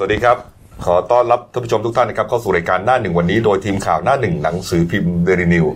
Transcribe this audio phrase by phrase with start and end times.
[0.00, 0.38] สวัสดีครับ
[0.86, 5.66] ขอต้อนรับท่านผู้ชมทุกท่านนะครับเข้าสู่รายการหน้าหนึ่งวันนี้โดยทีมข่าวหน้าหนึ่งหนังสือพิมพ์เดลินิว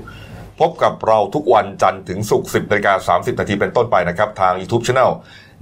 [0.61, 5.11] พบกับเราทุกวันจันทร์ถึงศุกร์10นาฬิกา30นาทีเป็นต้นไปนะครับ ทาง YouTube Channel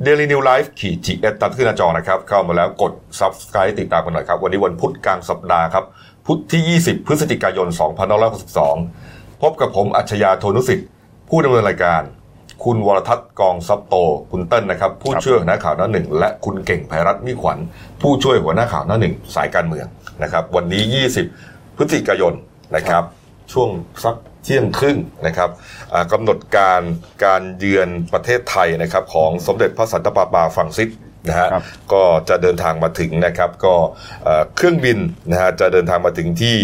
[0.04, 5.84] Daily New Life ขีดจีเอตามขึ้นหน้าจอนะครับ เข้ามาแล้วกด Subscribe ติดตามกันหน่อยครับ วันนี้วันพุธกลางสัปดาห์ครับ
[6.26, 7.68] พุธที่ 20 พฤศจิกายน
[8.54, 10.88] 2562 พบกับผมอัจฉริยะโทนุสิทธิ์
[11.28, 12.02] ผู้ดำเนินรายการ
[12.64, 13.94] คุณวรทัศน์กองซับโต
[14.30, 17.58] คุณเติ้ลนะครับ ผู้ช่วยหัวหน้าข่าวหน้าหนึ่ง และคุณเก่งไพรัตน์มิขวัญ
[18.02, 19.86] ผู้ช่วยหัวหน้าข่าวหน้าหนึ่งสายการเมือง
[20.22, 20.82] นะครับ วันนี้
[21.32, 22.34] 20 พฤศจิกายน
[22.76, 23.04] นะครับ
[23.52, 23.68] ช่วง
[24.04, 25.50] สักเที่ยงครึ่งนะครับ
[25.92, 26.80] อ่ากำหนดการ
[27.24, 30.90] การเยือนประเทศไทยนะครับ ของสมเด็จพระสันตะปาปาฝรั่งซิส
[31.28, 33.74] นะฮะครับก็จะเดินทางมาถึงนะครับก็
[34.24, 34.98] เอ่อเครื่องบิน
[35.30, 36.56] นะฮะจะเดินทางมาถึงที่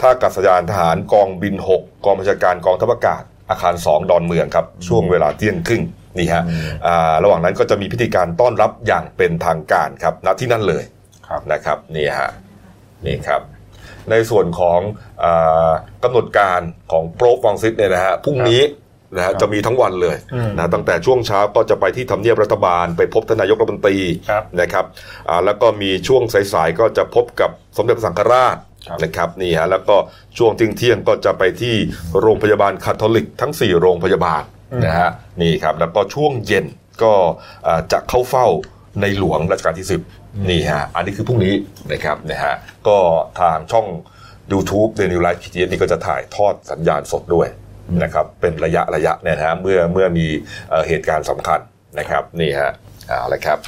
[0.00, 5.82] ท่าอากาศยานทหารกองบิน 6 กองบัญชาการกองทัพอากาศ อาคาร 2 ดอนเมืองครับ ช่วงเวลาเที่ยงครึ่ง
[6.18, 6.42] นี่ฮะ
[6.86, 10.84] อ่าระหว่างนั้นก็จะมีพิธีการต้อนรับอย่างเป็นทางการครับณที่นั่นเลย
[11.28, 12.30] ครับนะครับนี่ฮะ
[13.06, 13.42] นี่ครับ
[14.10, 14.80] ในส่วนของ
[15.24, 15.70] อา
[16.02, 16.60] กำหนดการ
[16.92, 18.62] ของโปรฟองซิสเนี่ยนะฮะพรุ่งนี้
[19.16, 23.98] นะฮะจะมีทั้งวันเลยอืมนะตั้งแต่ช่วงเช้าก็จะไปที่ทำเนียบรัฐบาล ไปพบทานนายกรัฐมนตรี
[24.30, 24.84] ครับนะครับ
[25.28, 28.69] อ่าแล้วก็มีช่วงสายๆก็จะพบกับสมเด็จพระสังฆราชครับ
[29.02, 29.96] นะครับนี่ฮะแล้วก็
[30.38, 31.74] ช่วงเที่ยงๆก็จะไปที่
[32.20, 34.42] โรงพยาบาลคาทอลิกทั้ง 4 โรงพยาบาล
[34.86, 35.10] นะฮะ
[35.42, 36.66] นี่ครับแล้วก็ช่วงเย็น
[37.02, 37.12] ก็
[37.66, 38.46] อ่าจะเข้าเฝ้า
[39.00, 41.54] ในหลวงรัชกาลที่ 10 นี่ฮะอันนี้คือพรุ่งนี้
[41.92, 42.54] นะครับนะฮะ
[42.88, 42.98] ก็
[43.40, 43.86] ทางช่อง
[44.52, 47.48] YouTube Dailynews Live TV นี่ก็จะถ่ายทอดสัญญาณสดด้วย
[48.02, 50.26] นะครับเป็นระยะระยะเนี่ยนะฮะเมื่อเมื่อมี
[50.70, 51.60] เอ่อเหตุการณ์สำคัญ
[51.98, 52.72] นะครับนี่ฮะ
[53.08, 53.58] เอาละครับ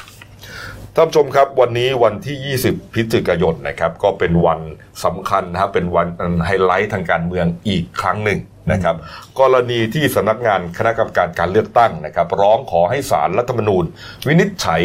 [0.95, 4.59] ท่านผู้ชมครับวันนี้วันที่ 20 พฤศจิกายนนะครับก็เป็นวัน
[5.05, 6.07] สำคัญนะครับเป็นวัน
[6.45, 8.39] ไฮไลท์ทางการเมืองอีกครั้งหนึ่ง
[8.71, 8.95] นะครับ
[9.39, 13.83] กรณีที่สำนักงานคณะกรรมการการเลือกตั้งนะครับ ร้องขอให้ศาลรัฐธรรมนูญ
[14.27, 14.81] วินิจฉัย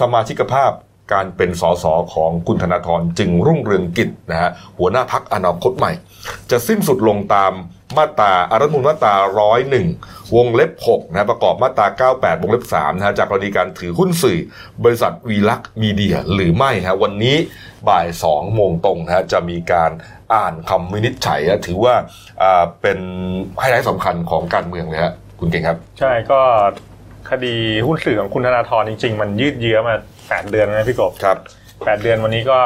[0.00, 0.72] สมาชิกภาพ
[1.12, 5.92] การเป็นสสของคุณธนาธรจึงรุ่งเรืองกิจนะฮะหัวหน้าพักอนาคตใหม่
[6.50, 7.52] จะสิ้นสุดลงตาม
[7.98, 9.14] มาตราอารัฐธรรมนูญมาตรา
[9.74, 14.38] 101วงเล็บ6นะประกอบมาตรา 98 วงเล็บ3นะฮะจากกรณีการถือหุ้นสื่อ
[14.84, 17.36] บริษัทวีลักษณ์มีเดียหรือไม่ฮะวันนี้
[17.88, 19.90] บ่าย2โมงตรงนะฮะจะมีการ
[20.34, 21.94] อ่านคำวินิจฉัยนะถือว่า
[22.42, 22.98] อ่าเป็น
[23.60, 26.40] ไฮไลท์สำคัญของการเมืองเลยฮะคุณเก่งครับ ใช่ก็
[27.30, 27.54] คดี
[27.86, 31.36] หุ้นสื่อของคุณธนาธรจริง ๆ มันยืดเยื้อมา 8 เดือนแล้วนะพี่กบครับ
[31.70, 32.58] 8 เดือนวันนี้ก็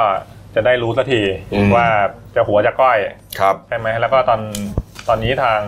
[0.54, 1.20] จะได้รู้สักที
[1.52, 1.88] อืมว่า
[2.34, 2.98] จะหัวจะก้อย
[3.40, 4.40] ครับใช่ไหมแล้วก็ตอน
[5.08, 5.62] ตอนนี้ทาง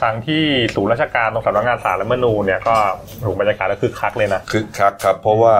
[0.00, 2.76] ทางที่ศูนย์ราชการตรงสำนักงานศาลรัฐธรรมนูญเนี่ยก็
[3.24, 5.54] ถูกบรรยากาศก็คือคักเลยนะคึกคักครับ เพราะว่า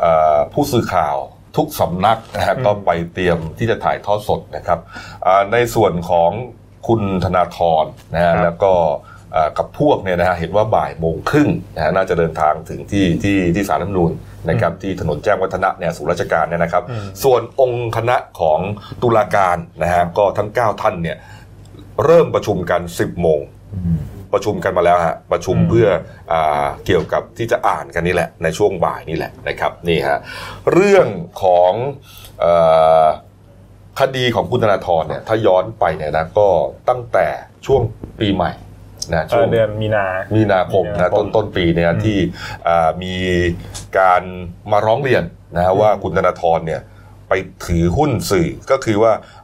[0.00, 1.16] เอ่อผู้สื่อข่าว
[1.56, 4.78] ทุกสำนักนะฮะอืมก็ไปเตรียมที่จะถ่ายทอดสดนะครับ
[5.26, 6.30] อ่าในส่วนของ
[6.88, 7.84] คุณธนาธร
[8.14, 8.72] นะฮะแล้วก็
[9.34, 14.12] อ่ากับพวกเนี่ยนะฮะเห็นว่าบ่ายโมงครึ่งนะฮะน่าจะเดินทางถึงที่ที่ที่สารรัฐธรรมนูญ
[14.48, 18.60] นะครับที่ถนนแจ้งวัฒนะเนี่ยศูนย์ราชการเนี่ยนะครับอืมส่วนองค์คณะของ
[19.02, 21.18] ตุลาการนะฮะก็ทั้ง 9 ท่านเนี่ย
[22.04, 23.40] เริ่มประชุมกัน 10 โมง
[24.32, 25.88] ประชุมกันมาแล้วฮะประชุมอืมเพื่อ
[26.32, 30.18] อาเกี่ยวกับที่จะอ่านกันนี่แหละ ในช่วงบ่ายนี่แหละนะครับนี่ฮะ
[30.72, 31.06] เรื่อง
[31.42, 31.72] ของ
[32.40, 32.46] เอ
[33.04, 33.06] อ
[34.00, 36.48] คดีของคุณธนาธรเนี่ยถ้าย้อนไปเนี่ยนะก็
[36.88, 37.26] ตั้งแต่
[37.66, 37.82] ช่วง
[38.20, 38.52] ปีใหม่
[39.12, 40.06] นะเอช่วองเดือนมีนา
[40.36, 42.18] มีนาคมมีนานะคมต้นต้นปีเนี่ยอืมที่
[42.68, 43.14] อ่ามี
[43.98, 44.22] การ
[44.72, 45.22] มาร้องเรียน
[45.56, 46.80] นะฮะว่าคุณธนาธรเนี่ย
[47.28, 47.32] ไป
[47.66, 49.12] ถือหุ้นสื่อก็คือว่า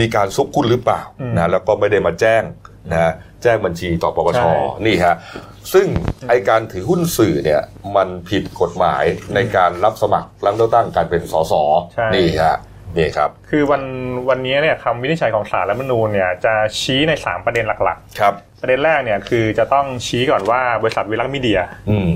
[0.00, 2.42] มีการซุกหุ้นหรือเปล่าอืมนะแล้วก็ไม่ได้มาแจ้ง
[2.90, 3.12] นะฮะ
[3.42, 4.52] แจ้งบัญชีต่อปปชใช่
[4.86, 5.16] นี่ฮะ
[5.72, 5.86] ซึ่ง
[6.28, 7.62] ไอการถือหุ้นสื่อเนี่ย
[7.96, 11.52] มันผิดกฎหมายในการรับสมัครรับเลือกตั้งการเป็นสส
[11.94, 12.56] ใช่นี่ฮะ
[12.98, 13.82] นี่ครับคือวัน
[14.28, 22.08] วันนี้เนี่ยคำวินิจฉัยของศาลรัฐธรรมนูญเนี่ยจะชี้ใน 3 ประเด็นหลักครับๆประเด็นแรกเนี่ยคือจะต้องชี้ก่อนว่าบริษัทวิลักมีเดียอืม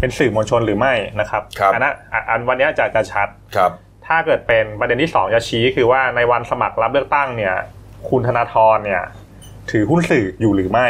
[0.00, 3.70] เป็นสื่อมวลชนหรือไม่นะครับครับอันนั้นอะอันวันนี้จะจะชัดครับ
[4.06, 7.54] ถ้าเกิดเป็นประเด็นที่สองจะชี้คือว่าในวันสมัครรับเลือกตั้งเนี่ย
[8.08, 9.02] คุณธนาธรเนี่ย
[9.70, 10.88] ถือหุ้นสื่ออยู่หรือไม่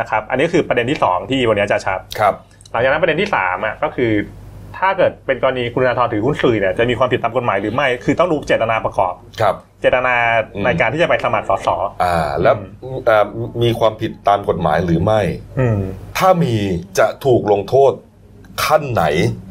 [0.00, 2.34] นะครับ อันนี้คือประเด็นที่สองที่วันนี้จะชัดครับ
[2.70, 4.12] หลังจากนั้นประเด็นที่สามอะก็คือ
[4.78, 10.14] ถ้าเกิดเป็นกรณีคุณธนาธรถือหุ้นสื่อเนี่ยจะมีความผิดตามกฎหมายหรือไม่ คือต้องดูเจตนาประกอบครับ เจตนา
[10.54, 11.68] อืมในการที่จะไปสมัครสส
[12.02, 12.56] อ่า แล้ว
[13.08, 13.24] อ่า
[13.62, 15.20] มีความผิดตามกฎหมายหรือไม่
[15.58, 15.80] อืม
[16.18, 16.54] ถ้ามี
[16.98, 17.92] จะถูกลงโทษ
[18.64, 19.04] ขั้นไหน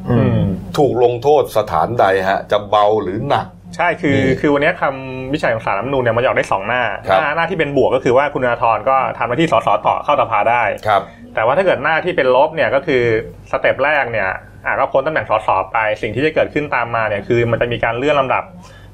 [0.09, 0.39] อืม
[0.77, 11.01] ถูกลงโทษสถานใดฮะ จะเบาหรือหนัก ใช่คือนี่คือวันนี้คำวิจัยของสารรัฐธรรมนูญเนี่ยมันจะออกได้สองหน้าครับหน้าหน้าที่เป็นบวกก็คือว่าคุณธนาธรก็ทำหน้าที่สสต่อเข้าสภาได้ครับ
[11.35, 13.03] แต่ว่าถ้าเกิดหน้าที่เป็นลบเนี่ยก็คือ
[13.51, 14.29] สเต็ปแรกเนี่ย
[14.65, 18.43] อะก็พ้นตำแหน่งสสไป สิ่งที่จะเกิดขึ้นตามมาเนี่ยคือมันจะมีการเลื่อนลำดับ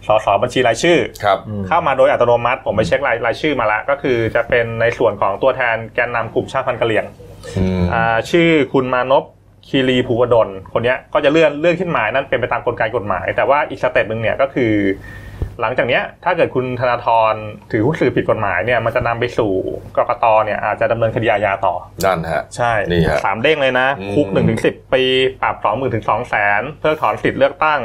[0.07, 7.05] สสบัญชีรายชื่อครับเข้ามาโดยอัตโนมัติ ผมไปเช็ครายรายชื่อมาแล้วก็คือจะเป็นในส่วนของตัวแทนแกนนำกลุ่มชาติพันธุ์กะเหรี่ยง
[7.57, 9.23] อืมอ่าชื่อคุณมานพ
[9.67, 14.73] คีรีภูวดลคนเนี้ยก็จะเลื่อนเลื่อนขึ้นมานั่นเป็นไปตามกลไกกฎหมาย แต่ว่าอีกสเต็ปหนึ่งเนี่ยก็คือ
[15.61, 17.33] หลังจากเนี้ยถ้าเกิดคุณธนาธร
[17.71, 19.51] ถือหุ้นสื่อผิดกฎหมายเนี่ยมันจะนำไปสู่
[19.97, 21.75] กกตเนี่ยอาจจะดำเนินคดีอาญาต่อ
[22.05, 25.03] นั่นฮะใช่นี่ฮะสามเด้งเลยนะอืมคุกหนึ่งถึงสิบปี
[25.41, 27.79] ปรับสองหมื่นถึงสองแสนเพิกถอนสิทธิ์เลือกตั้ง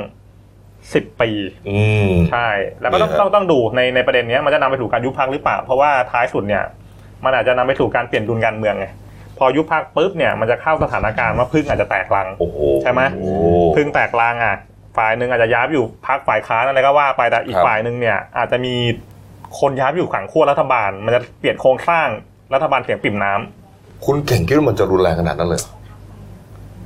[0.95, 1.31] สิบปี
[1.69, 2.49] อืมใช่
[2.81, 6.65] แล้วก็ต้องนี่ฮะต้องต้องดูในในประเด็นเนี้ยมันจะนำไปสู่การยุบพักหรือเปล่า เพราะว่าท้ายสุดเนี่ย
[7.25, 8.87] มันอาจจะนำไปสู่การเปลี่ยนดุลการเมืองไง
[9.41, 13.31] พอยุบพักปุ๊บเนี่ยมันจะเข้าสถานการณ์ว่าพึ่งอาจจะแตกรังโอ้โหใช่ไหมโอ้
[13.77, 14.57] พึ่งแตกรังอะ
[14.97, 18.75] ฝ่ายหนึ่งอาจจะย้ายไปอยู่พักฝ่ายค้านอะไรก็ว่าไปแต่อีกครับฝ่ายหนึ่งเนี่ยอาจจะมี
[19.61, 22.07] คนย้ายไปอยู่ขังขั้วรัฐบาล มันจะเปลี่ยนโครงสร้าง
[22.55, 25.71] รัฐบาลเสียงปิ่มน้ำคุณเก่งคิดว่ามันจะรุนแรงขนาดนั้นเลยเหรอ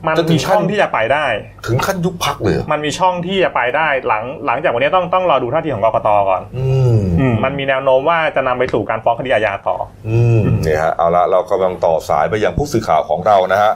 [0.06, 1.26] มันจะถึมีงขั้นช่องที่จะไปได้
[1.66, 6.66] ถึงขั้นยุบพักเลยเหรอมันมีช่องที่จะไปได้หลังหลังจากวันนี้ต้องต้องรอดูท่าทีของกกตก่อนอื
[6.96, 9.76] มอืมมันมีแนวโน้มว่าจะนำไปสู่การฟ้องคดีอาญาต่อ
[10.08, 13.72] อืมเนี่ยฮะเอาละเรากำลังต่อสายไปยังผู้สื่อข่าวของเรานะฮะ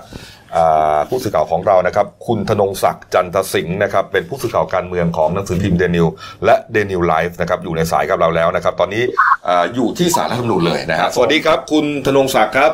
[0.57, 6.07] อ่าผู้สื่อข่าวของเรานะครับ คุณธนงศักดิ์จันทสิงห์นะครับ เป็นผู้สื่อข่าวการเมืองของหนังสือพิมพ์เดนิว
[6.45, 9.03] และเดนิวไลฟ์นะครับอยู่ในสายกับเราแล้วนะครับ ตอนนี้
[9.49, 12.73] อ่าอยู่ที่สารรัฐธรรมนูญเลยนะฮะสวัสดีครับ คุณธนงศักดิ์ครับ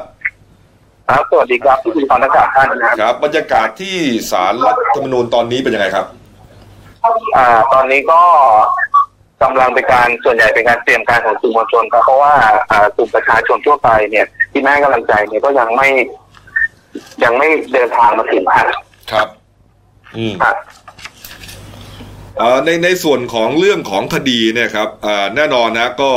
[1.09, 3.97] ครับสวัสดีครับคุณตอนนักข่าวท่านนะครับครับ บรรยากาศที่
[4.31, 6.07] สารรัฐธรรมนูญตอนนี้เป็นยังไงครับ
[7.37, 8.23] อ่า ตอนนี้ก็
[9.43, 12.35] กำลังเป็นการส่วนใหญ่เป็นการเตรียมการของสื่อมวลชนครับเพราะว่า
[12.71, 15.89] อ่ากลุ่มประชาชนทั่วไปเนี่ยที่แม่ให้กำลังใจเนี่ยก็ยังไม่
[17.25, 18.67] ยังไม่เดินทางมาถึงครับ
[19.13, 19.29] ครับ
[20.17, 20.57] อืมครับ
[22.39, 26.11] เอ่อในในส่วนของเรื่องของคดีเนี่ยครับเอ่อแน่นอนนะก็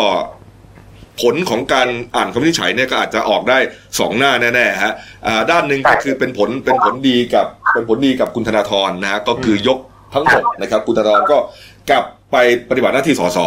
[1.22, 3.58] ผลของการอ่านคำวินิจฉัยเนี่ยก็อาจจะออกได้
[4.00, 4.94] สองหน้าแน่ๆฮะ
[5.28, 9.80] อ่าด้านหนึ่งก็คือเป็นผลเป็นผลดีกับเป็นผลดีกับคุณธนาธรนะฮะก็คือยก
[10.14, 11.38] ทั้งหมดนะครับคุณธนาธรก็
[11.90, 12.38] กลับไป
[12.70, 13.40] ปฏิบัติหน้าที่สส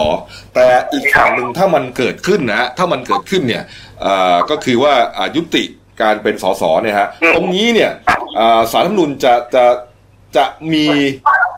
[0.55, 3.63] แต่อีกฝั่งหนึ่งถ้ามันเกิดขึ้นนะฮะถ้ามันเกิดขึ้นเนี่ย
[4.03, 5.65] เอ่อก็คือว่าอ่ายุติ
[6.03, 7.91] การเป็นสสเนี่ยฮะตรงนี้เนี่ย
[8.39, 9.65] อ่าสารรัฐธรรมนูญจะจะ
[10.37, 10.87] จะมี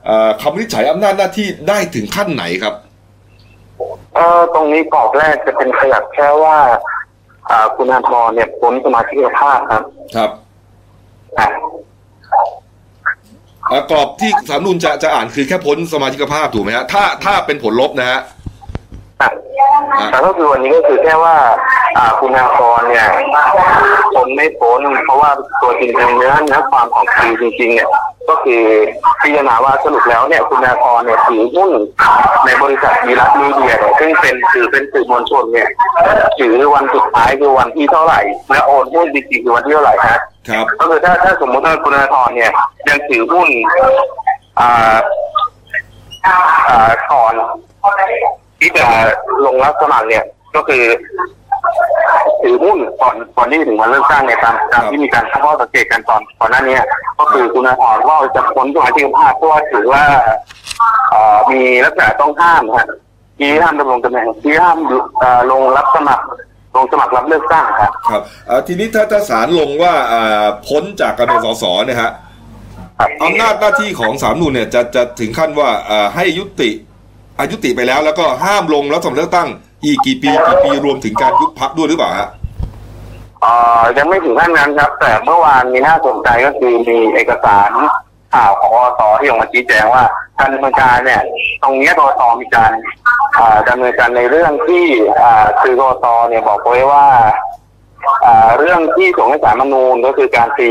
[0.06, 2.74] เอ่อคำวินิจฉัยอำนาจหน้าที่ได้ถึงขั้นไหนครับ
[4.14, 6.58] เอ่อตรงนี้กรอบแรกจะเป็นขยับแค่ว่า
[7.50, 9.82] อ่า คุณอาทรเนี่ยพ้นสมาชิกภาพครับ
[10.16, 10.30] ครับ
[11.38, 11.48] อ่า
[13.68, 18.51] เอ่อกรอบที่สารรัฐธรรมนูญจะจะอ่านคือแค่พ้นสมาชิกภาพถูกไหมฮะถ้าถ้าเป็นผลลบนะฮะอะแต่
[20.26, 21.36] ก็คือวันนี้ก็คือแค่ว่า
[21.96, 23.06] อ่าคุณอาทรเนี่ย
[24.14, 25.30] พ้นไม่พ้นเพราะว่า
[25.62, 27.88] ตัวจริงๆเนื้อเนื้อความของคดีจริงๆเนี่ย
[28.28, 28.62] ก็คือ
[29.20, 31.70] พิจารณาว่าสรุปแล้วเนี่ยคุณอาทรเนี่ยถือหุ้น
[32.44, 35.68] ในบริษัทวีรัตมีเดียเนี่ยซึ่งเป็นถือเป็นสื่อมวลชนเนี่ย
[36.38, 38.20] ถือวันสุดท้ายคือวันที่เท่าไหร่
[38.50, 42.50] และโอนหุ้นจริงๆคือวันที่เท่าไหร่ฮะครับก็คือถ้าถ้าสมมติว่าคุณธนาธรเนี่ย
[42.88, 43.48] ยังถือหุ้น
[44.60, 44.96] อ่า
[46.68, 47.32] อ่าก่อน
[48.62, 48.84] ที่จะ
[49.46, 50.24] ลงรับสมัครเนี่ย
[50.56, 50.84] ก็คือ
[52.42, 56.78] ถือหุ้นก่อนก่อนที่จะถึงวันเลือกตั้งเนี่ยตามตามที่มีการตั้งข้อสังเกตกันตอนก่อนหน้านี้
[57.18, 60.02] ก็คือคุณธนาธรก็จะพ้นสมาชิกภาพเพราะว่าถือว่า
[61.10, 62.86] เอ่อมีลักษณะต้องห้ามฮะ
[63.38, 64.78] ที่ห้ามดำรงตำแหน่งที่ห้าม
[65.18, 66.24] เอ่อลงรับสมัคร
[66.76, 72.10] ลงสมัครรับเลือกตั้งครับครับเอ่อทีนี้ถ้าถ้าศาลลงว่าอ่าพ้นจากการเป็นสสเนี่ยฮะ
[73.22, 76.70] อำนาจหน้าที่ของสามนูญเนี่ยจะจะถึงขั้นว่าอ่าให้ยุติ
[77.42, 79.48] อายุติไปแล้ว แล้วก็ห้ามลงรับสมัครเลือกตั้ง
[79.84, 82.28] อีกกี่ปีกี่ปีรวมถึงการยุบพักด้วยหรือเปล่าฮะ
[83.44, 87.70] อ่อยังไม่ถึงขั้นนั้นครับ แต่เมื่อวานมีน่าสนใจก็คือมีเอกสาร
[88.34, 90.02] ข่าวของอตที่ออกมาชี้แจงว่า
[90.38, 91.22] การดำเนินการเนี่ย
[91.62, 92.72] ตรงเนี้ยกตมีการ
[93.38, 94.86] อ่าดำเนินการในเรื่องที่
[95.20, 97.06] อ่าคือกตเนี่ยบอกไว้ว่า
[98.26, 100.70] อ่าเรื่องที่ส่งให้สารมนูญก็คือการตี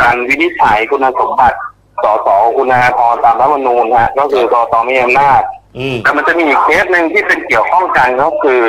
[0.00, 1.58] การวินิจฉัยคุณสมบัติ
[2.04, 5.42] สสอคุณธนาธรตามรัฐมนูญฮะก็คือกตมีอำนาจ
[5.78, 8.62] อืมแต่มันจะมีอีกเคสหนึ่งที่เป็นเกี่ยวข้องกันก็คือ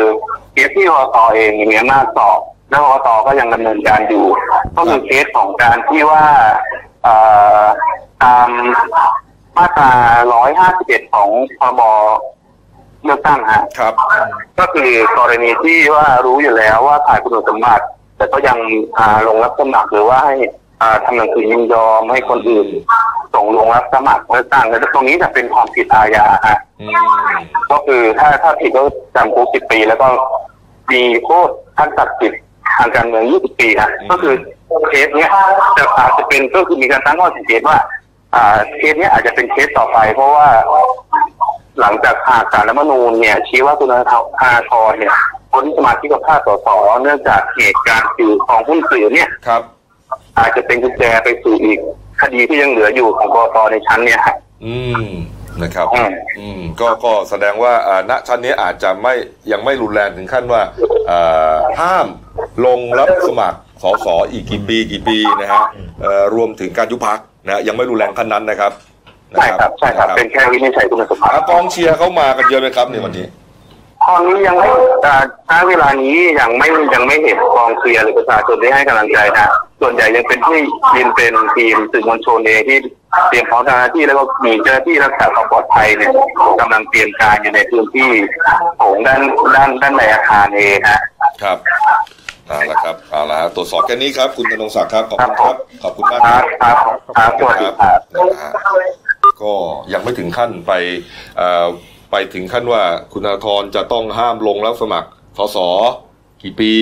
[0.53, 4.25] เคสที่กตเองมีอำนาจสอบแล้วกตก็ยังดำเนินการอยู่
[4.75, 6.23] ก็คือเคสของการที่ว่า
[7.03, 7.15] เอ่
[7.61, 7.63] อ
[8.23, 8.49] ตาม
[9.57, 9.91] มาตรา
[10.51, 11.29] 151 ของ
[11.59, 11.81] พรบ
[13.03, 13.93] เลือกตั้งฮะ ครับ
[14.59, 17.85] ก็คือกรณีที่ว่ารู้อยู่แล้วว่าขาดคุณสมบัติ
[18.17, 18.57] แต่ก็ยัง
[18.97, 20.62] อ่าลงรับสมัครหรือว่าให้อ่า
[21.05, 22.67] ทำหนังสือยินยอมให้คนอื่น
[23.33, 26.91] ส่งลงรับสมัครเลือกตั้งแล้วตรงนี้จะเป็นความผิดอาญาฮะอืม
[27.71, 28.81] ก็คือถ้าถ้าผิดก็
[29.15, 30.07] จำคุกสิบปี แล้วก็
[30.91, 32.41] มีโทษขั้นตัดสิทธิ์
[32.77, 34.35] ทางการเมืองยี่สิบปีฮะก็คือ
[34.89, 35.31] เคสเนี้ย
[35.77, 37.77] จะอาจจะเป็นก็คือมีการตั้งข้อสังเกตว่า
[38.35, 40.47] อ่าเคสเนี้ยอาจจะเป็นเคสต่อไป เพราะว่า
[41.79, 45.13] หลังจากหากสารรัฐธรรมนูญเนี่ยชี้ว่าคุณธนาธรเนี่ย
[45.51, 46.67] พ้นสมาชิกภาพสส
[47.01, 49.61] เนื่องจากเหตุการณ์สื่อของหุ้นสื่อเนี่ยครับ
[50.37, 51.79] อาจจะเป็นกุญแจไปสู่อีก
[52.21, 54.35] คดีที่ยังเหลืออยู่ของกตในชั้นเนี่ยฮะ
[54.65, 55.09] อืม
[55.63, 59.13] นะครับ อืมอืมก็ก็แสดงว่าอ่าณชั้นนี้อาจจะไม่
[59.51, 60.61] ยังไม่รุนแรงถึงขั้นว่า
[61.09, 62.07] อ่าห้าม
[62.65, 65.61] ลงรับสมัครสสอีกกี่ปีกี่ปีนะฮะ
[66.01, 68.71] เอ่อรวมถึงการยุบพักนะยังไม่รุนแรงขั้นนั้นนะครับ
[69.33, 73.25] นะใช่ครับใช่ครับเป็นแค่วินิจฉัยคุณสมบัติอะกองเชียร์เข้ามากันเยอะไหมครับในวันนี้
[74.07, 74.69] ตอนนี้ยังไม่
[75.05, 75.17] อ่า
[75.49, 79.47] ณเวลานี้ยังไม่ยังไม่เห็นกองเชียร์หรือประชาชนได้ให้กำลังใจนะ
[79.83, 80.59] ส่วนใหญ่ยังเป็นที่
[80.95, 82.79] ยินเป็นทีมสื่อมวลชนเองที่
[83.29, 86.09] เตรียมพร้อมทำหน้าที่แล้วก็มีเจ้าหน้าที่รักษาความปลอดภัยเนี่ย
[86.59, 88.09] กำลังเตรียมการอยู่ในพื้นที่
[88.77, 89.21] โถงด้าน
[89.55, 91.01] ด้านด้านในอาคารเองฮะ
[91.43, 91.57] ครับ
[92.47, 96.75] เอาละครับเอาละฮะตรวจสอบแค่นี้ครับ คุณธนงศักดิ์ครับขอบคุณครับขอบคุณมากคครัรับบครับ
[97.17, 98.51] ครับสวัสดีครับนะฮะ
[99.41, 99.53] ก็
[99.93, 100.71] ยังไม่ถึงขั้นไป
[101.37, 101.67] เอ่อ
[102.11, 105.57] ไปถึงขั้นว่าคุณธนาธรจะต้องห้ามลงรับสมัครสส
[106.43, 106.73] กี่ปี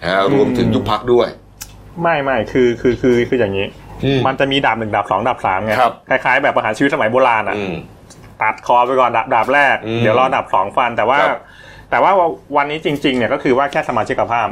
[0.00, 1.28] นะฮะรวมถึงยุบพักด้วย
[2.02, 3.66] ไม่ไม่คือคือคือคืออย่างนี้
[4.04, 7.74] อืมมันจะมีดาบหนึ่งดาบสองดาบสามไงครับคล้ายๆแบบประหารชีวิตสมัยโบราณอะอืม
[8.42, 11.40] ตัดคอไปก่อนดาบดาบแรกอืมเดี๋ยวรอดาบสองฟัน แต่ว่าครับ
[11.90, 12.12] แต่ว่า
[12.56, 14.48] วันนี้จริง ๆ เนี่ยก็คือว่าแค่สมาชิกภาพ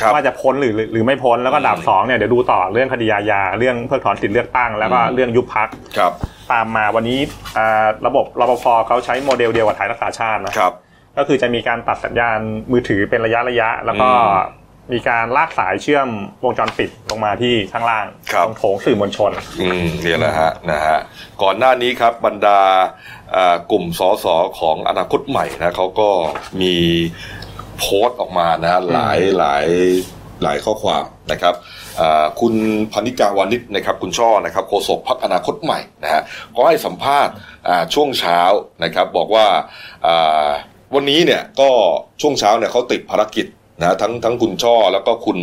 [0.00, 6.12] ครับว่าจะพ้นหรือหรือหรือไม่พ้นแล้วก็ดาบอืมสองเนี่ยเดี๋ยวดูต่อเรื่องคดีอาญาเรื่องเพิกถอนสิทธิเลือกตั้งแล้วก็อืมเรื่องยุบพักครับ
[6.52, 7.18] ตามมาวันนี้
[7.56, 10.72] อ่าระบบรปภเขาใช้โมเดลเดียวกับไทยรักษาชาตินะครับ
[11.18, 12.38] ก็คือจะมีการตัดสัญญาณ
[12.72, 14.55] มือถือเป็นระยะระยะ แล้วก็อื
[14.88, 16.08] มมีการลากสายเชื่อม
[16.44, 20.98] วงจรปิดลงมาที่ข้างล่างครับ ตรงโถงสื่อมวลชน อืมเนี่ยแหละฮะนะฮะ
[21.42, 22.60] ก่อนหน้านี้ครับบรรดา
[23.36, 24.26] อ่ากลุ่มสส
[24.60, 26.08] ของอนาคตใหม่นะเขาก็
[26.60, 26.74] มี
[27.78, 29.66] โพสต์ออกมานะฮะหลายหลาย
[30.42, 31.54] หลายข้อความนะครับ
[32.00, 32.54] อ่าคุณ
[32.92, 36.22] พันิกาวานิชนะครับคุณช่อนะครับโฆษกพักอนาคตใหม่นะฮะ
[36.54, 37.34] ก็ให้สัมภาษณ์
[37.68, 38.40] อ่าช่วงเช้า
[38.84, 39.46] นะครับบอกว่า
[40.06, 40.48] อ่า
[40.94, 41.70] วันนี้เนี่ยก็
[42.20, 43.46] ช่วงเช้าเนี่ยเขาติดภารกิจ
[43.80, 45.38] นะทั้งทั้งคุณช่อแล้วก็คุณ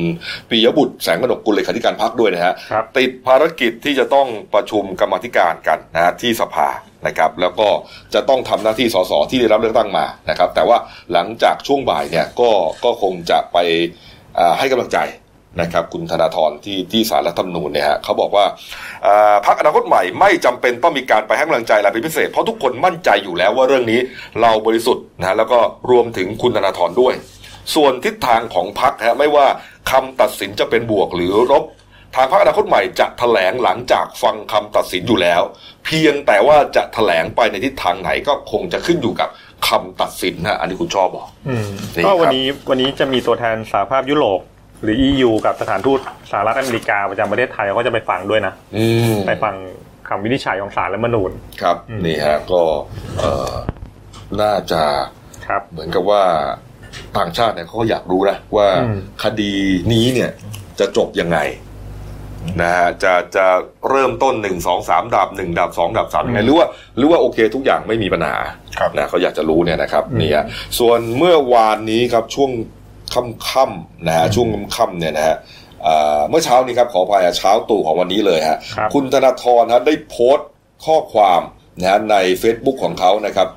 [0.50, 6.68] ปิยบุตรแสงกนกกุลเลขาธิการพักด้วยนะฮะครับติดภารกิจที่จะต้องประชุมกรรมาธิการกันนะฮะที่สภา
[7.08, 7.68] นะครับแล้วก็
[8.14, 10.78] จะต้องทำหน้าที่สสที่ได้รับเลือกตั้งมานะครับ แต่ว่า
[11.14, 12.50] หลังจากช่วงบ่ายเนี่ยก็
[12.86, 13.58] ก็คงจะไป
[14.38, 15.00] อ่าให้กำลังใจ
[15.62, 18.46] นะครับคุณธนาธรที่ที่สารรัฐธรรมนูญเนี่ยฮะเขาบอกว่า
[19.06, 24.00] อ่าพรรคอนาคตใหม่ไม่จำเป็นต้องมีการไปให้กำลังใจอะไรเป็นพิเศษ เพราะทุกคนมั่นใจอยู่แล้วว่าเรื่องนี้
[24.42, 25.60] เราบริสุทธิ์นะฮะแล้วก็
[25.92, 27.14] รวมถึงคุณธนาธรด้วย
[27.76, 29.48] ส่วนทิศทางของพรรคฮะไม่ว่า
[29.92, 31.64] คำตัดสินจะเป็นบวกหรือลบ
[32.16, 35.42] ทางพรรคอนาคตใหม่จะแถลงหลังจากฟังคำตัดสินอยู่แล้ว
[35.86, 39.30] เพียงแต่ว่าจะแถลงไปในทิศทางไหนก็คงจะขึ้นอยู่กับ
[39.68, 44.40] คำตัดสินนะอันนี้คุณชอบบอกอืมนี่ก็วันครับนี้วันนี้จะมีตัวแทนสหภาพยุโรป
[44.82, 46.00] หรือ EU กับสถานทูต
[46.32, 49.56] สหรัฐอเมริกาประจำประเทศไทยเขาก็จะไปฟังด้วยนะอืมไปฟัง
[50.10, 52.62] คำวินิจฉัยของศาลรัฐธรรมนูญครับอืมนี่ฮะก็
[53.20, 53.54] เอ่อ
[54.42, 54.84] น่าจะ
[55.48, 56.24] ครับเหมือนกับว่า
[57.18, 59.54] ต่างชาติเนี่ยเขาก็อยากรู้นะว่าอืมคดี
[59.94, 60.30] นี้เนี่ย
[60.80, 61.40] จะจบยังไง
[62.62, 63.48] นะฮะจะจะ
[63.90, 68.38] เริ่มต้นหนึ่งสองสามดับหนึ่งดับสองดับสามยังไงหรือว่าหรือว่าโอเคทุกอย่างไม่มีปัญหา
[68.80, 70.44] ครับนะเขาอยากจะรู้เนี่ยนะครับอืมเนี่ย
[70.80, 72.52] ส่วนเมื่อวานนี้ครับช่วง
[73.50, 75.36] ค่ำๆนะฮะช่วงค่ำๆเนี่ยนะฮะ
[75.88, 80.50] อ่าเมื่อเช้านี้ครับขออภัยอะเช้าตู่ของวันนี้เลยฮะครับคุณธนาธรฮะได้โพสต์
[80.86, 81.42] ข้อความ
[81.82, 83.50] นะใน Facebook ของเขานะครับ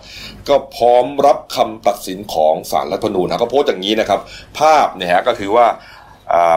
[0.49, 4.21] ก็พร้อมรับคำตัดสินของศาลรัฐธรรมนูญนะเขาโพสต์อย่างนี้นะครับ
[4.59, 5.67] ภาพเนี่ยฮะก็คือว่า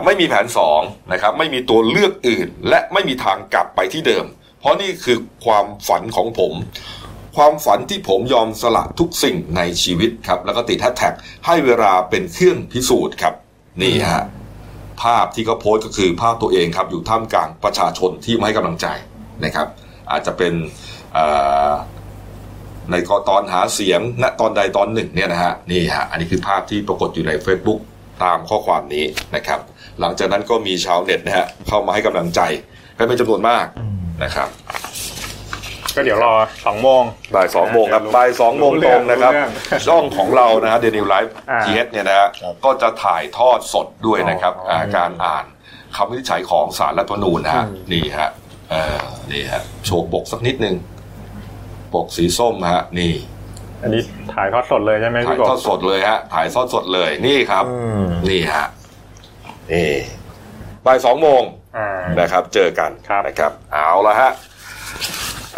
[0.05, 0.81] ไม่มีแผนสอง
[1.13, 4.25] นะครับไม่มีตัวเลือกอื่น และไม่มีทางกลับไปที่เดิม
[4.59, 6.53] เพราะนี่คือความฝันของผม
[7.37, 11.13] ความฝันที่ผมยอมสละทุกสิ่งในชีวิตครับ แล้วก็ติดแฮชแท็ก
[11.45, 13.33] ให้เวลาเป็นเครื่องพิสูจน์ครับ
[13.81, 14.23] นี่ฮะ
[15.03, 18.87] ภาพที่เขาโพสต์ก็คือภาพตัวเองครับ อยู่ท่ามกลางประชาชนที่มาให้กำลังใจ
[19.45, 19.67] นะครับ
[20.11, 20.53] อาจจะเป็น
[22.91, 22.95] ใน
[23.29, 27.79] ตอนหาเสียงณตอนใดตอนหนึ่งเนี่ยนะฮะนี่ฮะอันนี้คือภาพที่ปรากฏอยู่ใน Facebook
[28.23, 29.03] ตามข้อความนี้
[29.35, 29.59] นะครับ
[29.99, 32.41] หลังจากนั้นก็มีชาวเน็ตนะฮะเข้ามาให้กำลังใจ
[32.97, 33.65] กันเป็นจำนวนมาก
[34.23, 34.49] นะครับ
[35.95, 36.33] ก็เดี๋ยวรอ
[36.65, 37.03] สองโมง
[37.35, 45.45] บ่ายสองโมงครับรู้บ่ายสองโมงรู้ตเรื่รองงนะครับรู้เรื่องช่องของเรานะฮะเดนิวไลฟ์อ่าทีเอสเนี่ยนะฮะครับก็จะถ่ายทอดสดด้วยนะครับอ๋ออ่าการอ่าน
[45.95, 48.29] คำวินิจฉัยของศาลรัฐธรรมนูญนะฮะอืมนี่ฮะ
[48.69, 50.75] เอ่อนี่ฮะโชว์ปกสักนิดนึง
[51.93, 53.13] ปกสีส้มฮะ นี่
[53.83, 54.01] อันนี้
[54.33, 58.65] ถ่ายทอดสดเลยใช่ไหมถ่ายพี่กทอบดสดเลยฮะ ถ่ายทอดสดเลยนี่ครับ อืมนี่ฮะ
[59.71, 59.91] นี่
[60.85, 61.41] บ่ายสองโมง
[61.77, 64.31] อ่า นะครับ เจอกันครับ นะครับ เอาละฮะ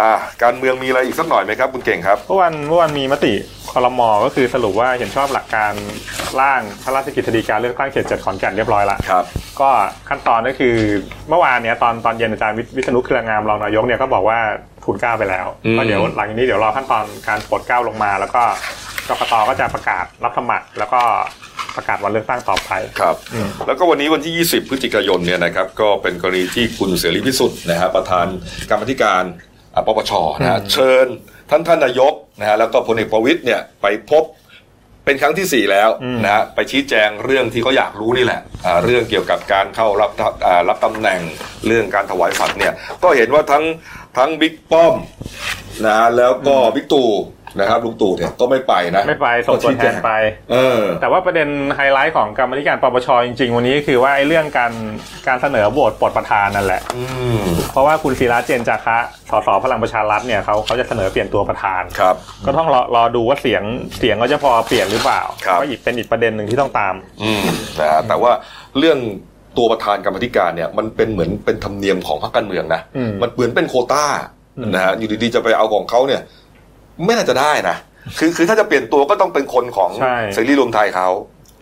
[0.01, 0.12] อ่า
[0.43, 3.33] การเมืองมีอะไรอีกสักหน่อยไหมครับคุณเก่งครับเมื่อวันเมื่อวันมีมติ
[3.71, 5.74] คอรมอก็คือสรุปว่าเห็นชอบหลักการ
[6.41, 9.25] ร่างพระราชกิจสีการเลือกตั้งเขตเจ็ดขอนแก่นเรียบร้อยละครับ
[9.62, 9.69] ก็
[10.10, 10.75] ขั้นตอนก็คือ
[11.29, 14.39] เมื่อวานเนี้ยตอนตอนเย็นอาจารย์วิวิษณุเครืองามรองนายกเนี่ยก็บอกว่า
[14.83, 18.43] ทุนเกล้าไปแล้วอืมก็เดี๋ยวหลังจากนี้เดี๋ยวรอขั้นตอนการโปรดเกล้าลงมา แล้วก็
[19.10, 21.01] กกตก็จะประกาศรับสมัครแล้วก็
[21.75, 28.27] ประกาศวันเลือกตั้งต่อไปครับอืมแล้วก็วันนี้วันที่ 20 พฤศจิกายนเนี่ยนะครับก็เป็นกรณีที่คุณเสรีพิสุทธิ์นะฮะประธาน
[28.69, 29.50] กรรมธิการอะ
[29.87, 31.07] ปปชนะฮะเชิญ
[31.49, 34.23] ท่านท่านนายกนะฮะแล้วก็พลเอกประวิตยเนี่ยไปพบ
[35.03, 40.11] ไปเป็นครั้งที่สี่แล้วอืมนะฮะไปชี้แจงเรื่องที่เขาอยากรู้นี่แหละอ่าเรื่องเกี่ยวกับการเข้ารับ
[40.45, 41.19] อ่ารับตำแหน่ง
[41.67, 42.73] เรื่องการถวายฝันเนี่ย
[43.03, 43.63] ก็เห็นว่าทั้ง
[44.17, 44.95] ทั้งบิ๊กป้อม
[45.85, 47.09] นะฮะแล้วก็บิ๊กตู่
[47.60, 50.12] นะครับลุงตู่เนี่ยก็ไม่ไปนะไม่ไปส่งตัวแทนไป
[50.51, 54.74] เออแต่ว่าประเด็นไฮไลท์ของกรรมาธิการปปชจริง ๆ วันนี้ก็คือว่าไอ้เรื่องการ
[55.27, 57.03] การเสนอโหวตปลดประธานนั่นแหละอื
[57.41, 58.98] มเพราะว่าคุณศิระเจนจาคะ
[59.29, 62.15] สสพลังประชารัฐเนี่ยเขาเขาจะเสนอเปลี่ยนตัวประธานครับ
[62.46, 63.63] ก็ต้องรอรอดูว่าเสียง
[64.00, 67.43] เสียงก็จะพอเปลี่ยนหรือเปล่าครับก็อีกเป็นอีกประเด็นหนึ่งที่ต้องตาม อืม
[67.79, 68.31] นะฮะแต่ว่า
[68.79, 69.00] เรื่อง
[69.58, 74.05] ตัวประธานกรรมาธิการเนี่ยมันเป็นเหมือนเป็นธรรมเนียมของพรรคการเมืองนะอืมมันเหมือนเป็นโควต้า
[74.58, 76.22] อืมนะฮะอยู่ดีๆจะไปเอาของเขาเนี่ย
[77.05, 77.77] ไม่น่าจะได้นะ
[78.19, 81.10] คือคือถ้าจะเปลี่ยนตัวก็ต้องเป็นคนของใช่เสรีรวมไทยเขา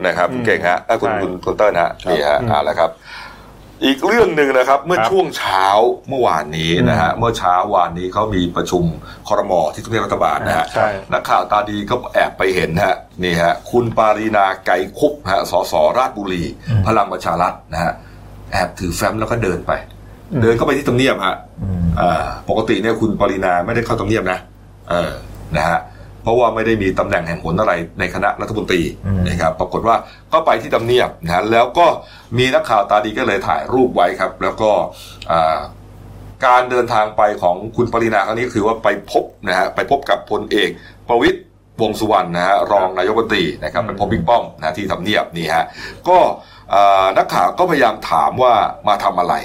[0.07, 2.89] นะครับอืมเก่งฮะเอ้ยคุณใช่คุณคุณเติ้ลฮะนี่ฮะอืมอ่าแล้วครับ
[3.85, 5.65] อีกเรื่องหนึ่งนะครับเมื่อครับช่วงเช้า
[6.09, 8.83] เมื่อวานนี้นะฮะเมื่อเช้าวานนี้เขามีประชุม
[9.27, 16.43] คอรมอที่ทำเนียบรัฐบาลนะฮะใช่นักข่าวตาดีก็แอบไปเห็นฮะนี่ฮะคุณปารีนาไกรคุปฮะสสราชบุรี
[16.87, 17.93] พลังประชารัฐนะฮะ
[18.51, 19.71] แอบถือแฟ้มแล้วก็เดินไป
[20.31, 21.35] อืมเดินเข้าไปที่ทำเนียบฮะ
[21.99, 24.39] อ่าปกติเนี่ยคุณปารีนาไม่ได้เข้าทำเนียบนะ
[24.89, 25.11] เออ
[25.57, 25.79] นะฮะ
[26.23, 28.81] เพราะว่าไม่ได้มีตำแหน่งแห่งหนอะไรในคณะรัฐมนตรี
[29.29, 29.95] นะครับปรากฏว่า
[30.33, 31.85] ก็ไปที่ทำเนียบนะฮะแล้วก็
[32.37, 34.71] มีนักข่าวตาดีก็เลยถ่ายรูปไว้ครับ แล้วก็
[35.31, 35.59] อ่า
[36.45, 40.69] การเดินทางไปของคุณปรินาครั้งนี้คือว่าไปพบนะฮะไปพบกับพลเอก
[41.07, 41.39] ประวิตย
[41.81, 45.65] วงษ์สุวรรณนะฮะรองนายกรัฐมนตรีนะครับไปพบบิ๊กป้อมนะที่ทำเนียบนี่ฮะ
[46.07, 46.17] ก็
[46.71, 48.53] เอ่อนักข่าวก็พยายามถามว่า
[48.87, 49.35] มาทำอะไร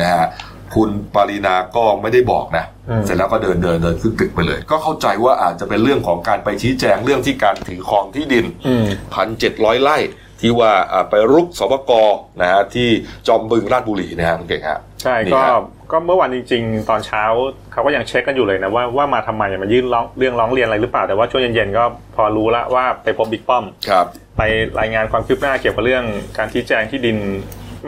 [0.00, 0.26] นะฮะ
[0.74, 8.84] คุณปรินาก็ไม่ได้บอกนะอืมเสร็จแล้วก็เดินเดินเดินขึ้นตึกไปเลย ก็เข้าใจว่าอาจจะเป็นเรื่องของการไปชี้แจงเรื่องที่การถือครองที่ดินอืม
[9.14, 9.98] พันเจ็ดร้อยไร่
[10.40, 11.92] ที่ว่าอ่าไปรุกสปก
[12.40, 12.88] นะฮะที่
[13.26, 17.22] จอมบึงราชบุรีนะฮะคุณเก่งฮะใช่นี่ก็ครับก็เมื่อวานจริง ๆ ตอนเช้า
[17.72, 21.84] เขาก็ยังเช็คกันอยู่เลยนะว่าว่ามาทำไมมายื่นร้องเรื่องร้องเรียนอะไรหรือเปล่าแต่ว่าช่วงเย็นๆก็
[22.16, 24.42] พอรู้แล้วว่าไปพบบิ๊กป้อมครับไป
[24.80, 26.04] รายงานความคืบหน้าเกี่ยวกับเรื่อง
[26.38, 27.16] การชี้แจงที่ดิน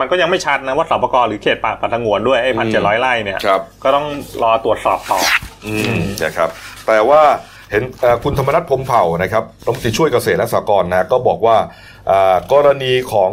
[0.01, 4.07] มันก็ยังไม่ชัดนะว่าสปกหรือเขตป่าปัตงวนด้วยไอ้พันเจ็ดร้อยไร่เนี่ยครับก็ต้อง
[4.43, 5.21] รอตรวจสอบต่อ
[5.67, 6.49] อืมนะครับ
[6.87, 7.23] แต่ว่า
[7.71, 11.57] เห็นเอ่อคุณธรรมนัฐพรหมเผ่านะครับรัฐมนตรีช่วยเกษตรและสหกรณ์นะก็บอกว่า
[12.11, 13.31] อ่ากรณีของ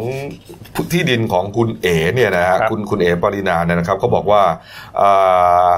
[0.92, 4.42] ที่ดินของคุณเอ๋เนี่ยนะฮะครับคุณคุณเอ๋ปรินาเนี่ยนะครับก็บอกว่า
[5.00, 5.70] อ่า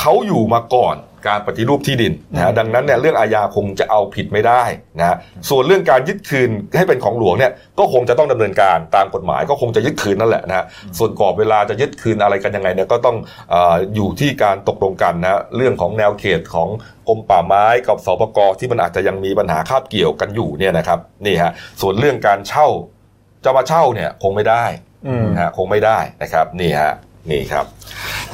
[0.00, 4.62] เขาอยู่มาก่อน การปฏิรูปที่ดินนะฮะดังนั้นเนี่ยเรื่องอาญาคงจะเอาผิดไม่ได้
[4.98, 5.16] นะฮะ
[5.48, 10.64] ส่วนเรื่องการยึดคืนให้เป็นของหลวงเนี่ยก็คงจะต้องดำเนินการตามกฎหมายก็คงจะยึดคืนนั่นแหละนะฮะ
[10.98, 13.16] ส่วนกรอบเวลาจะยึดคืนอะไรกันยังไงเนี่ยก็ต้อง
[13.50, 16.68] เอออยู่ที่การตกลงกันนะฮะเรื่องของแนวเขตของ
[17.08, 22.68] กรมป่าไม้กับสปกที่มันอาจจะยังมีปัญหาคาบเกี่ยวกันอยู่เนี่ยนะครับนี่ฮะส่วนเรื่องการเช่า
[23.44, 24.64] จะมาเช่าเนี่ยคงไม่ได้
[25.06, 26.92] อืมนะฮะคงไม่ได้นะครับนี่ฮะ
[27.32, 27.66] นี่ครับ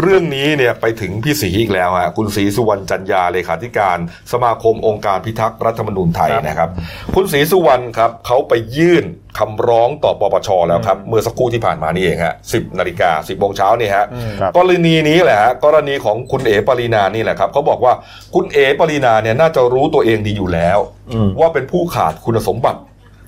[0.00, 3.98] เรื่องนี้เนี่ยไปถึงพี่ศรีอีกแล้วฮะคุณศรีสุวรรณจันยาเลขาธิการ
[4.32, 6.70] สมาคมองค์การพิทักษ์รัฐธรรมนูญไทยครับนะครับ
[7.14, 9.04] คุณศรีสุวรรณครับเขาไปยื่น
[9.38, 17.92] คำร้องต่อปปชแล้วครับ เมื่อสักครู่ที่ผ่านมานี่เองฮะสิบนาฬิกาสิบโมงเช้านี่ฮะอืมครับกรณีนี้แหละฮะกรณีของคุณเอ๋ปรินานี่แหละครับเขาบอกว่า
[18.34, 20.78] คุณเอ๋ปรินาเนี่ยน่าจะรู้ตัวเองดีอยู่แล้ว
[21.12, 22.80] อืมว่าเป็นผู้ขาดคุณสมบัติ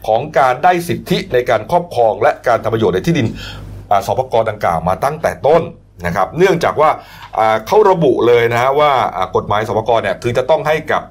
[0.07, 3.66] ของการได้สิทธิในการครอบครองและการทำประโยชน์ในที่ดินอ่า
[4.07, 5.63] สปกดังกล่าวมาตั้งแต่ต้น
[6.07, 6.91] นะครับเนื่องจากว่า
[7.39, 11.03] อ่าเขาระบุเลยนะฮะว่าอ่ากฎหมายสปกเนี่ยคือจะต้องให้กับ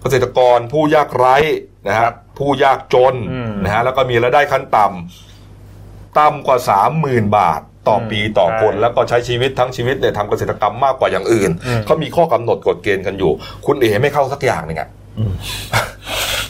[0.00, 1.36] เกษตรกรผู้ยากไร้
[1.88, 13.32] นะครับผู้ยากจนอืมนะฮะแล้วก็มีรายได้ขั้นต่ำต่ำกว่าสามหมื่นบาทต่ออมปีต่อคนใช่แล้วก็ใช้ชีวิตทั้งชีวิตเนี่ยทำเกษตรกรรมมากกว่าอย่างอื่นอืมเขามีข้อกำหนดกฎเกณฑ์กันอยู่
[13.66, 14.88] คุณเอ๋ไม่เข้าสักอย่างหนึ่งอะ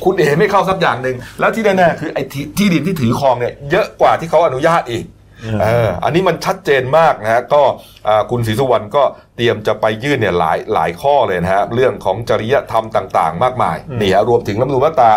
[0.05, 7.63] คุณเอ๋ไม่เข้าสักอย่างหนึ่งแล้วที่แน่ๆคือไอ้ที่ที่ดินที่ถือครองเนี่ยเยอะกว่าที่เขาอนุญาตอีกเอออันนี้มันชัดเจนมากนะฮะก็
[8.09, 9.03] อ่าคุณศรีสุวรรณก็
[9.37, 15.13] เตรียมจะไปยื่นเนี่ยหลายหลายข้อเลยนะฮะเรื่องของจริยธรรมต่าง ๆ มากมายอืมนี่ฮะรวมถึงรัฐธรรมนูญมาตรา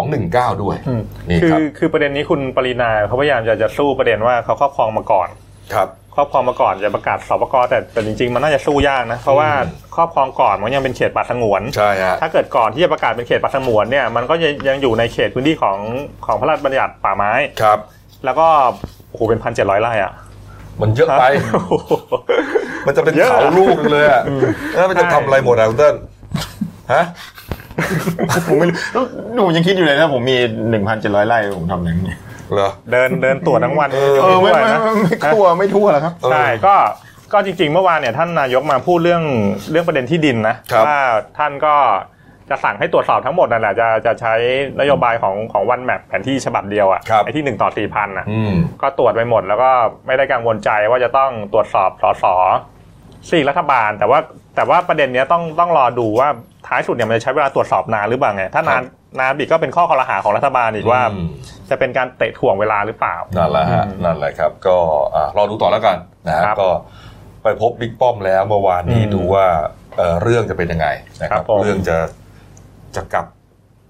[0.00, 5.28] 219 ด้วยอืมนี่คืครัอบคือประเด็นนี้คุณปรินาเขาพยายามจะจะสู้ประเด็นว่าเขาครอบครองมาก่อน
[5.74, 15.78] ครับครอบครองมาก่อนจะประกาศสปกแต่แต่จริงๆ มันน่าจะสู้ยากนะ เพราะว่าอืมครอบครองก่อนมันยังเป็นเขตป่าสงวนใช่ฮะถ้าเกิดก่อนที่จะประกาศเป็นเขตป่าสงวนเนี่ยมันก็ยังยังอยู่ในเขตพื้นที่ของ
[16.26, 17.78] ของพระราชบัญญัติป่าไม้ครับ
[18.24, 18.48] แล้วก็
[19.14, 20.12] โอ้โหเป็นพันเจ็ดร้อยไร่อะ
[20.80, 21.92] มันเยอะไปโอ้โห
[22.86, 24.22] มันจะเป็นเยอะเขาลูกนึงเลยอะ
[24.74, 25.94] แล้วมันจะทำอะไรหมดอะคุณเติ้ล
[26.92, 27.04] ฮะ
[28.46, 30.36] ผมไม่รู้หนูยังคิดอยู่เลยนะผมมี
[30.70, 32.14] หนึ่งพันเจ็ดร้อยไร่ผมทำอย่างนี้
[32.52, 36.74] เหรอเดินเดินตรวจทั้งวันเออเออไม่ด้วยไม่นะไม่ไม่ทั่วไม่ทั่วแล้วครับเออใช่ก็
[37.32, 39.22] ก็จริงๆ เมื่อวานเนี่ยท่านนายกมาพูดเรื่อง
[39.70, 40.98] เรื่องประเด็นที่ดินนะครับว่า
[41.38, 41.74] ท่านก็
[42.50, 44.34] จะสั่งให้ตรวจสอบทั้งหมดนั่นแหละจะจะใช้
[44.80, 48.52] นโยบายของของวันแมปแผนที่ฉบับเดียวครัอะ่ะบไอ้ที่หนึ่งต่อสี่พันอะอืม
[48.82, 49.70] ก็ตรวจไปหมดแล้วก็
[50.06, 52.24] ไม่ได้กังวลใจว่าจะต้องตรวจสอบสส
[53.30, 54.18] สี่รัฐบาล แต่ว่า
[54.56, 56.28] แต่ว่าประเด็นเนี้ยต้องต้องรอดูว่า
[56.66, 58.82] ท้ายสุดเนี่ยมันจะใช้เวลาตรวจสอบนานหรือเปล่าไงถ้านาน
[59.18, 61.28] นาบิกก็เป็นข้อคอรหาของรัฐบาลอีกว่าอืม
[61.70, 64.76] จะเป็นการเตะถ่วงเวลาหรือเปล่านั่นแหละฮะอืมนั่นแหละครับ ก็
[65.14, 66.70] อ่ารอดูต่อแล้วกันนะฮะครับก็
[67.42, 69.46] ไปพบบิ๊กป้อมแล้วเมื่อวานนี้อืมดูว่า
[69.96, 70.88] เอ่อเรื่องจะเป็นยังไง
[71.22, 71.96] นะคครัรับบผมเรื่องจะ
[72.96, 73.26] จะกลับ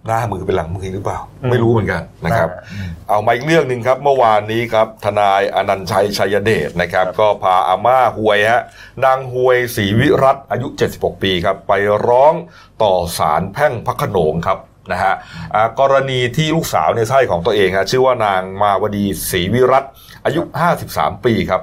[0.09, 8.63] หน้ามือเป็นหลังมือหรือเปล่าอืมไม่รู้เหมือนกันนะครับอ่าเอามาอีกเรื่องหนึ่งครับ เมื่อวานนี้ครับ ทนายอนันต์ชัยชัยเดชนะครับ ก็พาอาม่าหวยฮะ
[9.05, 11.73] นางหวยศรีวิรัตอายุ 76 ปีครับ ไป
[12.09, 12.35] ร้อง
[12.83, 14.59] ต่อศาลแพ่งพระโขนงครับ
[14.93, 15.15] นะฮะ
[15.55, 19.85] อ่ากรณีที่ลูกสาวในไส้ของตัวเองฮะชื่อว่านางมาวดีศรีวิรัต
[20.25, 20.41] อายุ
[20.83, 21.63] 53 ปีครับ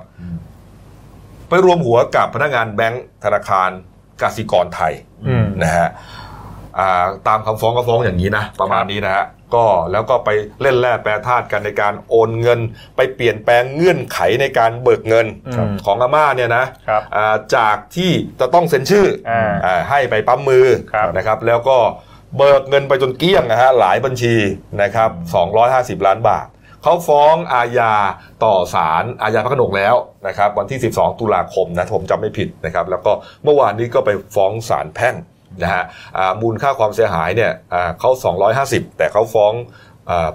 [1.50, 3.70] ไปรวมหัวกับพนักงานแบงก์ธนาคาร
[4.22, 4.94] กสิกรไทย
[5.28, 6.21] อืมนะฮะอ่า
[7.28, 10.30] ตามคำฟ้องก็ฟ้องอย่างนี้นะ ประมาณนี้นะฮะก็แล้วก็ไป
[10.62, 12.60] เล่นแร่แปรธาตุกันในการโอนเงิน
[12.96, 21.78] ไปเปลี่ยนแปลงเงื่อนไขในการเบิกเงินครับของอาม่าเนี่ยนะครับอ่าจากที่จะต้องเซ็นชื่ออาอ่าให้ไปปั๊มมือครับนะครับ แล้วก็
[22.38, 24.36] เบิกเงินไปจนเกลี้ยงนะฮะหลายบัญชี
[24.82, 25.10] นะครับ
[26.00, 26.48] 250 ล้านบาท
[26.84, 27.94] เขาฟ้องอาญา
[28.44, 29.96] ต่อศาลอาญาพระโขนงแล้ว
[30.28, 33.12] นะครับ วันที่ 12 ตุลาคมนะถ้าผมจำไม่ผิดนะครับ แล้วก็
[33.44, 35.16] เมื่อวานนี้ก็ไปฟ้องศาลแพ่ง
[35.64, 35.84] นะฮะ
[36.18, 38.12] อ่ามูลค่าความเสียหายเนี่ยอ่าเขา
[38.56, 39.54] 250 แต่เขาฟ้อง
[40.10, 40.30] อา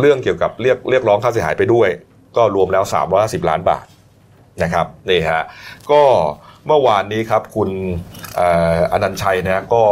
[0.00, 1.88] เรื่องเกี่ยวกับเรียกเรียกร้องค่าเสียหายไปด้วย
[2.36, 2.84] ก็รวมแล้ว
[3.16, 3.86] 350 ล้านบาท
[4.62, 5.42] นะครับนี่ฮะ
[5.90, 6.02] ก็
[6.66, 7.70] เมื่อวานนี้ครับคุณ
[8.36, 9.82] เอ่ออนันต์ชัยนะก็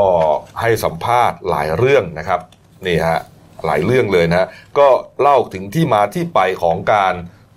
[0.61, 2.41] ให้สัมภาษณ์หลายเรื่องนะครับ
[2.87, 3.21] นี่ฮะ
[3.67, 4.89] หลายเรื่องเลยนะก็
[5.21, 7.15] เล่าถึงที่มาที่ไปของการ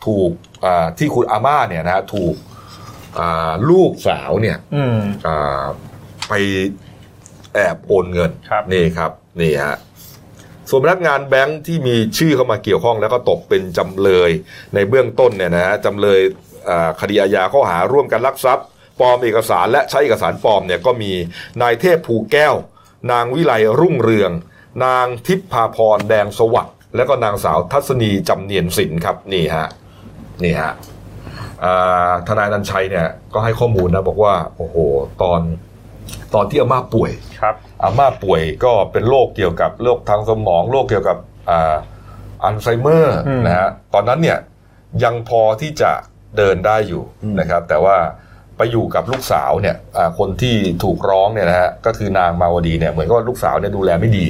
[0.08, 0.32] ถูก
[0.66, 2.36] อ่าที่คุณอาม่าเนี่ยนะฮะถูก
[3.20, 5.62] อ่าลูกสาวเนี่ยอืมอ่า
[6.30, 9.78] ไปแอบโอนเงินครับนี่ครับนี่ฮะ
[10.70, 14.32] ส่วนพนักงานแบงค์ที่มีชื่อเข้ามาเกี่ยวข้องแล้วก็ตกเป็นจำเลย
[14.74, 16.20] ในเบื้องต้นเนี่ยนะฮะจำเลย
[16.70, 18.66] อ่าคดีอาญาข้อหาร่วมกันลักทรัพย์
[19.00, 21.12] ปลอมเอกสารและใช้เอกสารปลอมเนี่ยก็มี
[21.62, 22.56] นายเทพภูแก้ว
[23.12, 24.32] นางวิไลรุ่งเรือง
[24.86, 29.68] นางทิพพาพรแดงสวัสดิ์แล้วก็นางสาวทัศนีจำเนียนสินครับนี่ฮะ
[30.44, 30.74] นี่ฮะ
[31.64, 34.76] อ่าทนายนันชัยเนี่ยก็ให้ข้อมูลนะบอกว่าโอ้โห
[35.22, 35.42] ตอน
[36.36, 37.12] ตอนที่อาม่าป่วย
[37.42, 41.18] ครับอาม่าป่วยก็เป็นโรคเกี่ยวกับโรคทางสมองโรคเกี่ยวกับ
[41.50, 41.76] อ่า
[42.44, 44.38] อัลไซเมอร์อืมนะฮะตอนนั้นเนี่ย
[45.04, 45.92] ยังพอที่จะ
[46.38, 47.98] เดินได้อยู่อืมนะครับ แต่ว่า
[48.58, 54.26] ไปอยู่กับลูกสาวเนี่ยอ่าคนที่ถูกร้องเนี่ยนะฮะก็คือนางมาวดีเนี่ยเหมือนกับว่าลูกสาวเนี่ยดูแลไม่ดี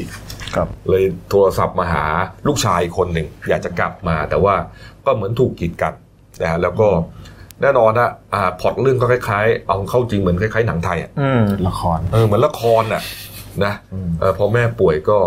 [0.55, 2.05] ครับเลยโทรศัพท์มาหา
[2.47, 4.55] ลูกชายคนหนึ่งอยากจะกลับมา แต่ว่า
[5.05, 5.93] ก็เหมือนถูกกีดกัน
[6.41, 6.87] นะฮะแล้วก็
[7.61, 13.01] แน่นอนนะอ่าพล็อตเรื่องก็คล้ายๆ เอาเข้าจริงเหมือนคล้ายๆหนังไทยอะอืมละครเออเหมือนละครน่ะ
[13.65, 15.17] นะอืมเออพอแม่ป่วยก็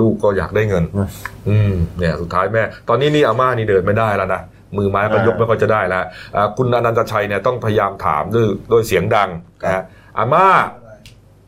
[0.00, 1.08] ลูกก็อยากได้เงินอืม
[1.48, 4.40] อืมเนี่ยสุดท้ายแม่ ตอนนี้นี่อาม่านี่เดินไม่ได้แล้วนะ
[4.76, 6.04] มือไม้ก็อ่ายยกไม่ค่อยจะได้แล้ว
[6.36, 9.28] อ่าคุณอนันตชัยเนี่ยต้องพยายามถามด้วยด้วยเสียงดัง
[9.64, 9.82] นะฮะ
[10.18, 10.46] อาม่า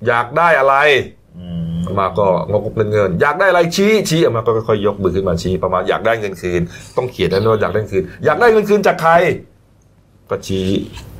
[0.07, 0.75] อยากได้อะไร
[1.39, 1.47] อื
[1.77, 6.61] มอามาก็งกเงินเงิน อยากได้อะไรชี้ชี้อามาก็ค่อยๆยกมือขึ้นมาชี้ประมาณอยากได้เงินคืน
[6.97, 9.13] ต้องเขียนนะว่าอยากได้เงินคืน อยากได้เงินคืนจากใคร
[10.31, 10.69] ก็ชี้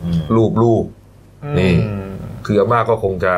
[0.03, 0.85] อืมรูปรูป
[1.59, 2.09] นี่อืม
[2.47, 3.33] คืออาม่าก็คงจะ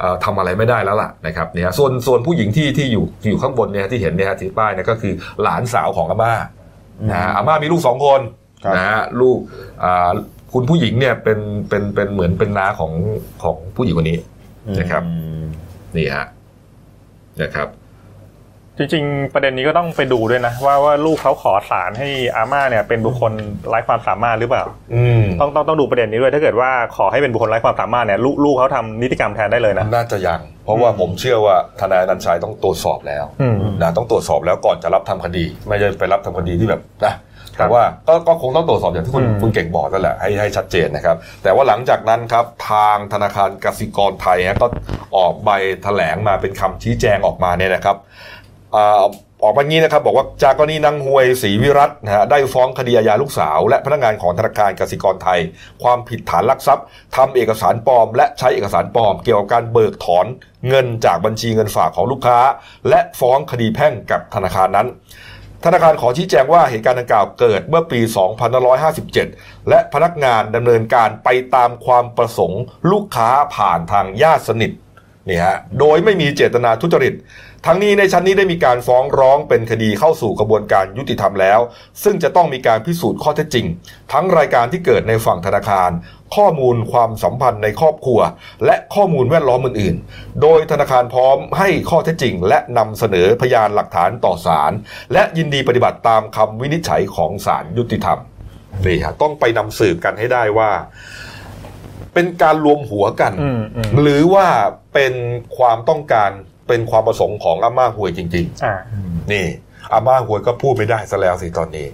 [0.00, 6.32] เอ่อทำอะไรไม่ได้แล้วล่ะนะครับเนี่ยส่วนส่วนผู้หญิงที่ที่อยู่อยู่ข้างบนเนี่ยที่เห็นเนี่ยฮะที่ป้ายเนี่ยก็คือหลานสาวของอาม่า
[7.10, 8.20] นะฮะอาม่ามีลูกสองคน
[8.64, 9.38] ครับนะฮะลูก
[9.84, 10.10] อ่า
[10.54, 12.92] คุณผู้หญิงเนี่ยเป็นเป็นเป็นเหมือนเป็นน้าของ
[13.42, 14.18] ของผู้หญิงคนนี้
[14.80, 15.42] นะครับอืม
[15.96, 16.26] นี่ฮะ
[17.42, 17.68] นะครับ
[18.78, 23.32] จริงๆ ประเด็นนี้ก็ต้องไปดูด้วยนะ ว่าว่าลูกเขาขอสารให้อาม่าเนี่ยเป็นบุคคล
[23.68, 37.14] ไร้ความสามารถหรือเปล่าอืมต้องต้องต้องดูประเด็นนี้ด้วย ถ้าเกิดว่าขอให้เป็นบุคคลไร้ความสามารถเนี่ยลูกลูกเขาทำนิติกรรมแทนได้เลยนะน่าจะยังเพราะว่าผมเชื่อว่าทนายอนันต์ชัยต้องตรวจสอบแล้วอืมนะต้องตรวจสอบแล้วก่อนจะรับทำคดี ไม่ใช่ไปรับทำคดีที่แบบนะ
[37.58, 44.66] แต่ว่าก็ก็คงต้องตรวจสอบอย่างที่คุณอืมคุณเก่งบอกนั่นแหละให้ให้ชัดเจนนะครับ แต่ว่าหลังจากนั้นครับทางธนาคารกสิกรไทยฮะก็
[45.16, 45.50] ออกใบ
[45.82, 47.96] แถลงมาเป็นคำชี้แจงออกมาเนี่ยนะครับ
[48.74, 55.40] ออกมางี้นะครับบอกว่าจากกรณีนางหวยศรีวิรัตน์นะฮะได้ฟ้องคดีอาญาลูกสาว และพนักงานของธนาคารกสิกรไทย
[55.82, 60.26] ความผิดฐานลักทรัพย์ทำเอกสารปลอม และใช้เอกสารปลอม เกี่ยวกับการเบิกถอน
[60.68, 62.38] เงินจากบัญชีเงินฝากของลูกค้า
[62.88, 64.86] และฟ้องคดีแพ่งกับธนาคารนั้น
[65.64, 68.00] ธนาคารขอชี้แจงว่าเหตุการณ์ดังกล่าวเกิดเมื่อปี
[68.84, 74.72] 2557 และพนักงานดำเนินการไปตามความประสงค์ลูกค้าผ่านทางญาติสนิท
[75.28, 77.14] นี่ฮะโดยไม่มีเจตนาทุจริต
[77.66, 81.60] ทั้งนี้ในชั้นนี้ได้มีการฟ้องร้องเป็นคดีเข้าสู่กระบวนการยุติธรรมแล้ว
[82.02, 83.66] ซึ่งจะต้องมีการพิสูจน์ข้อเท็จจริง
[84.12, 85.90] ทั้งรายการที่เกิดในฝั่งธนาคาร
[86.36, 88.20] ข้อมูลความสัมพันธ์ในครอบครัว
[88.64, 94.72] และข้อมูลแวดล้อมอื่นๆ โดยธนาคารพร้อมให้ข้อเท็จจริง และนำเสนอพยานหลักฐานต่อศาล
[95.12, 98.18] และยินดีปฏิบัติตามคำวินิจฉัยของศาลยุติธรรม
[98.86, 100.70] นี่ฮะต้องไปนำสืบกันให้ได้ว่า
[102.16, 104.46] เป็นการรวมหัวกันอืมอืมหรือว่า
[104.94, 105.14] เป็น
[105.56, 106.30] ความต้องการ
[106.68, 109.46] เป็นความประสงค์ของอาม่าหวยจริงอ่าๆนี่
[109.92, 111.86] อาม่าหวยก็พูดไม่ได้ซะแล้วสิตอนนี้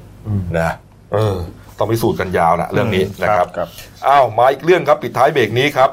[0.58, 0.70] นะ
[1.12, 1.37] เออ
[1.78, 3.68] ต้องพิสูจน์กันยาวละเรื่องนี้นะครับครับ
[4.06, 5.90] อ้าวมาอีกเรื่องครับปิดท้ายเบรกนี้ครับ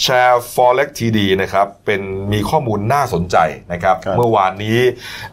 [0.00, 2.02] แชร์ forex td นะครับเป็น
[2.32, 3.36] มีข้อมูลน่าสนใจ
[3.72, 4.78] นะครับครับเมื่อวานนี้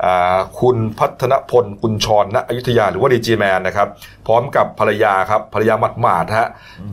[0.06, 3.88] อ่าคุณพัฒนพลกุญชรณอยุธยาหรือว่าดีเจแมนนะครับ
[4.28, 6.48] พร้อมกับภรรยาครับภรรยาหมาดๆฮะ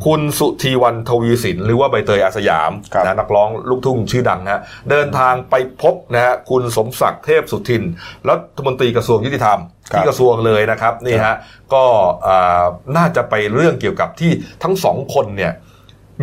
[0.07, 7.83] คุณสุธีวันทวีสิน หรือว่าใบเตยอาสยามครับนะนักร้องลูกทุ่งชื่อดังนะฮะเดินทางไปพบนะฮะคุณสมศักดิ์เทพสุทิน
[8.29, 9.59] รัฐมนตรีกระทรวงยุติธรรม
[9.93, 11.37] ครับที่กระทรวงเลยนะครับนี่ฮะ
[11.75, 11.85] ก็
[12.27, 12.65] อ่า
[12.97, 14.31] น่าจะไปเรื่องเกี่ยวกับที่
[14.63, 15.55] ทั้งสองคนเนี่ย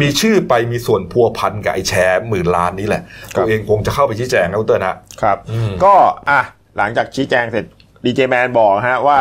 [0.01, 3.01] มีชื่อไปมีส่วนพัวพันกับไอแชร์หมื่นล้านนี้แหละ
[3.38, 5.93] ตัวเองคงจะเข้าไปชี้แจงนะคุณเตอร์นะครับอืมก็
[6.29, 6.41] อะ
[6.77, 7.65] หลังจากชี้แจงเสร็จ
[8.06, 9.19] ดีเจแมนบอกฮะว่า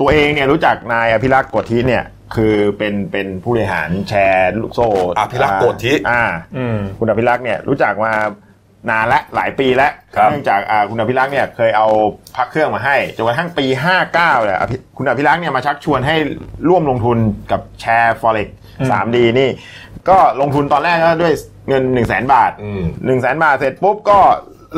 [0.00, 4.88] ตัวเองเนี่ยรู้จักนายอภิรักษ์โกธิเนี่ย คือเป็นเป็นผู้บริหารแชร์ลูกโซ่
[5.18, 6.22] อภิรักษ์โกธิอ่า
[6.56, 8.12] อืมคุณอภิรักษ์เนี่ยรู้จักมา
[8.90, 11.88] นานและหลายปีแล้วครับเนื่องจากอ่าคุณอภิรักษ์เนี่ยเคยเอา
[12.36, 16.16] พักเครื่องมาให้จนกระทั่งปี 59เนี่ยอภิคุณอภิรักษ์เนี่ยมาชักชวนให้
[16.68, 17.18] ร่วมลงทุน
[17.52, 18.48] กับแชร์ forex
[18.80, 19.50] อืม 3D นี่
[20.08, 21.32] ก็ลงทุนตอนแรกก็ด้วย
[21.68, 24.18] เงิน1 0 0 0 0แบาทอืม1 0 0 0 0แบาทเสร็จปุ๊บก็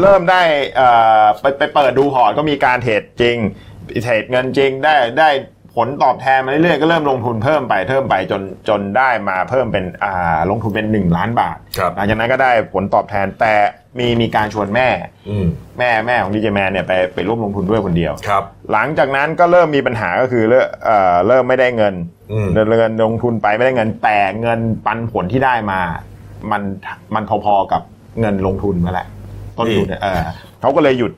[0.01, 0.43] เริ่มได้
[0.77, 0.89] เอ่
[1.23, 3.37] อไปไปเปิดดูพอร์ตก็มีการเทรดจริง
[4.05, 5.31] เทรดเงินจริงได้ได้
[5.77, 13.55] ผลตอบแทนมาเรื่อยๆก็เริ่มลงทุนเพิ่มไปเพิ่มไปจนจนได้มาเพิ่มเป็นอ่าลงทุนเป็น 1 ล้านบาทครับหลังจากนั้นก็ได้ผลตอบแทนแต่
[13.99, 14.89] มีมีการชวนแม่
[15.29, 15.47] อืม
[15.79, 21.95] แม่แม่ของดีเจแมนเนี่ยไปไปร่วมลงทุนด้วยคนเดียวครับ หลังจากนั้นก็เริ่มมีปัญหาก็คือเริ่มเอ่อเริ่มไม่ได้เงิน
[22.33, 22.67] อืมเงิน
[23.05, 25.81] ลงทุนไปไม่ได้เงินแต่เงินปันผลที่ได้มา
[26.51, 26.63] มัน
[27.15, 27.83] มันพอๆกับ
[28.21, 29.07] เงินลงทุนมาแหละ
[29.57, 30.23] ต้นทุนเนี่ยเออ
[30.61, 31.13] เขาก็เลยหยุด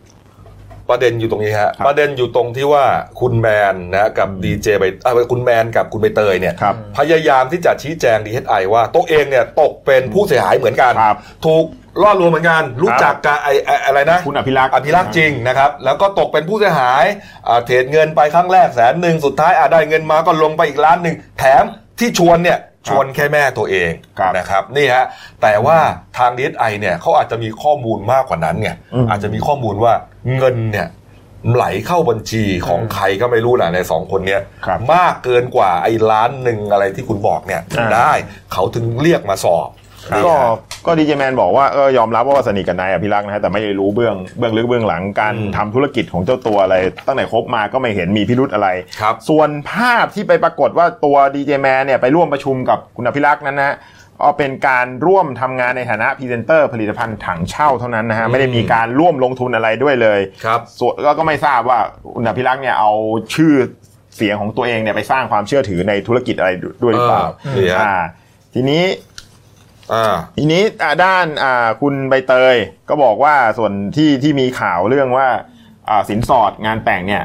[0.91, 2.85] ประเด็นอยู่ตรงนี้ฮะครับประเด็นอยู่ตรงที่ว่า
[3.21, 11.65] คุณแมนนะกับดีเจใบอ่าคุณแมนกับคุณใบเตยเนี่ยครับพยายามที่จะชี้แจงดีเอไอว่าตัวเองเนี่ยตกเป็นผู้เสียหายเหมือนกันครับถูก
[12.03, 17.05] ล่อลวงเหมือนกันรู้จักกับไอไอ้อะไรนะคุณอภิรักษ์อภิรักษ์จริงนะครับ แล้วก็ตกเป็นผู้เสียหาย
[17.49, 21.65] อ่าเทรดเงินไปครั้งแรกแสนหนึ่งสุดท้ายอ่าได้เงินมาก็ลงไปอีกล้านหนึ่งแถม
[21.99, 25.05] ที่ชวนเนี่ยชวนแค่แม่ตัวเองครับนะครับนี่ฮะ
[25.43, 25.79] แต่ว่า
[26.19, 29.93] ทางดีเอไอเนี่ยเขาอาจจะมีข้อมูลมากกว่านั้นไงอืมอาจจะมีข้อมูลว่า
[30.37, 30.89] เงินเนี่ย
[31.55, 38.13] ไหลเข้าบัญชีของใครก็ไม่รู้แหละในสองคนเนี้ยครับมากเกินกว่าไอ้ล้านหนึ่งอะไรที่คุณบอกเนี่ยอ่าได้
[38.53, 39.86] เขาถึงเรียกมาสอบนี่
[40.27, 40.51] ก็ฮะ
[40.87, 48.69] ก็ดีเจแมนบอกว่าเออยอมรับว่าสนิทกับนายอภิรักษ์นะฮะแต่ไม่ได้รู้เบื้องเบื้องลึกเบื้องหลังการอืมทำธุรกิจของเจ้าตัวอะไร ตั้งแต่คบมาก็ไม่เห็นมีพิรุธอะไร
[49.01, 53.77] ครับส่วนภาพที่ไปปรากฏว่าตัวดีเจแมนเนี่ยไปร่วมประชุมกับคุณอภิรักษ์นั้นนะ
[54.21, 61.79] เอาเป็นการร่วมทำงานในฐานะพรีเซนเตอร์ผลิตภัณฑ์ถังเช่าเท่านั้นนะฮะไม่ได้มีการร่วมลงทุนอะไรด้วยเลยครับส่วนก็ก็ไม่ทราบว่า
[62.15, 62.93] คุณอภิรักษ์เนี่ยเอา
[63.35, 63.55] ชื่อ
[64.17, 66.51] เสียงของตัวเองเนี่ยไปสร้างความเชื่อถือในธุรกิจอะไร
[66.83, 67.95] ด้วยหรือเปล่าเออนี่ฮะอ่า
[68.55, 69.16] ทีนี้อ่า
[70.37, 72.57] ทีนี้อ่าด้านอ่าคุณใบเตย
[72.89, 75.29] ก็บอกว่าส่วนที่ที่มีข่าวเรื่องว่า
[75.89, 77.23] อ่าสินสอดงานแต่งเนี่ย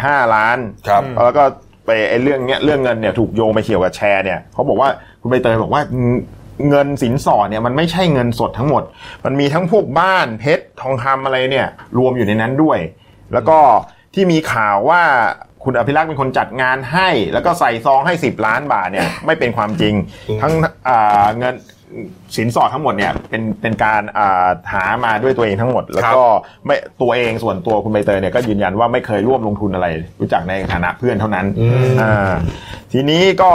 [0.00, 0.58] 45 ล้าน
[0.88, 1.44] ครับแล้วก็
[1.86, 4.88] ไปไอ้เรื่องเนี้ยเรื่องเงินเนี่ยถูกโยงไปเกี่ยวกับแชร์เนี่ยเขาบอกว่า
[5.20, 5.82] คุณใบเตยบอกว่า
[6.68, 8.82] เงินสินสอดเนี่ยมันไม่ใช่เงินสดทั้งหมด
[9.24, 12.78] มันมีทั้งพวกบ้านเพชรทองคำอะไรเนี่ย รวมอยู่ในนั้นด้วย
[13.32, 13.58] แล้วก็
[14.14, 15.02] ที่มีข่าวว่า
[15.64, 19.94] คุณอภิรักษ์เป็นคนจัดงานให้ แล้วก็ใส่ซองให้ 10 ล้านบาทเนี่ยไม่เป็นความจริง
[20.28, 20.52] อืมทั้ง
[20.88, 21.54] อ่าเงิน
[22.36, 26.22] สินสอดทั้งหมดเนี่ยเป็นเป็นการอ่าหามาด้วยตัวเองทั้งหมด แล้วก็
[26.66, 29.86] ไม่ตัวเองส่วนตัวคุณใบเตยเนี่ยก็ยืนยันว่าไม่เคยร่วมลงทุนอะไร
[30.20, 32.30] รู้จักในฐานะเพื่อนเท่านั้นอืมอ่า
[32.92, 33.50] ทีนี้ก็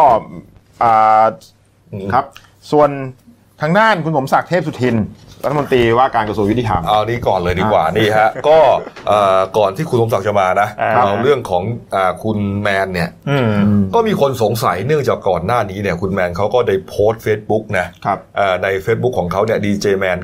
[0.83, 1.25] อ่า
[1.91, 2.25] อืมครับ
[2.71, 4.95] ส่วนทางด้านคุณสมศักดิ์เทพสุทิน
[5.43, 8.59] รัฐมนตรีว่าการกระทรวงยุติธรรม เอานี้ก่อนเลยดีกว่านี่ฮะ ก็
[9.07, 11.63] เอ่อก่อนที่คุณสมศักดิ์จะมานะครับเอาเรื่องของ
[11.95, 13.51] อาคุณแมนเนี่ยอืม
[13.95, 20.17] ก็มีคนสงสัยเนื่องจากก่อนหน้านี้เนี่ยคุณแมนเขาก็ได้โพสต์ Facebook นะครับเอ่อใน Facebook ของเขาเนี่ย DJ Man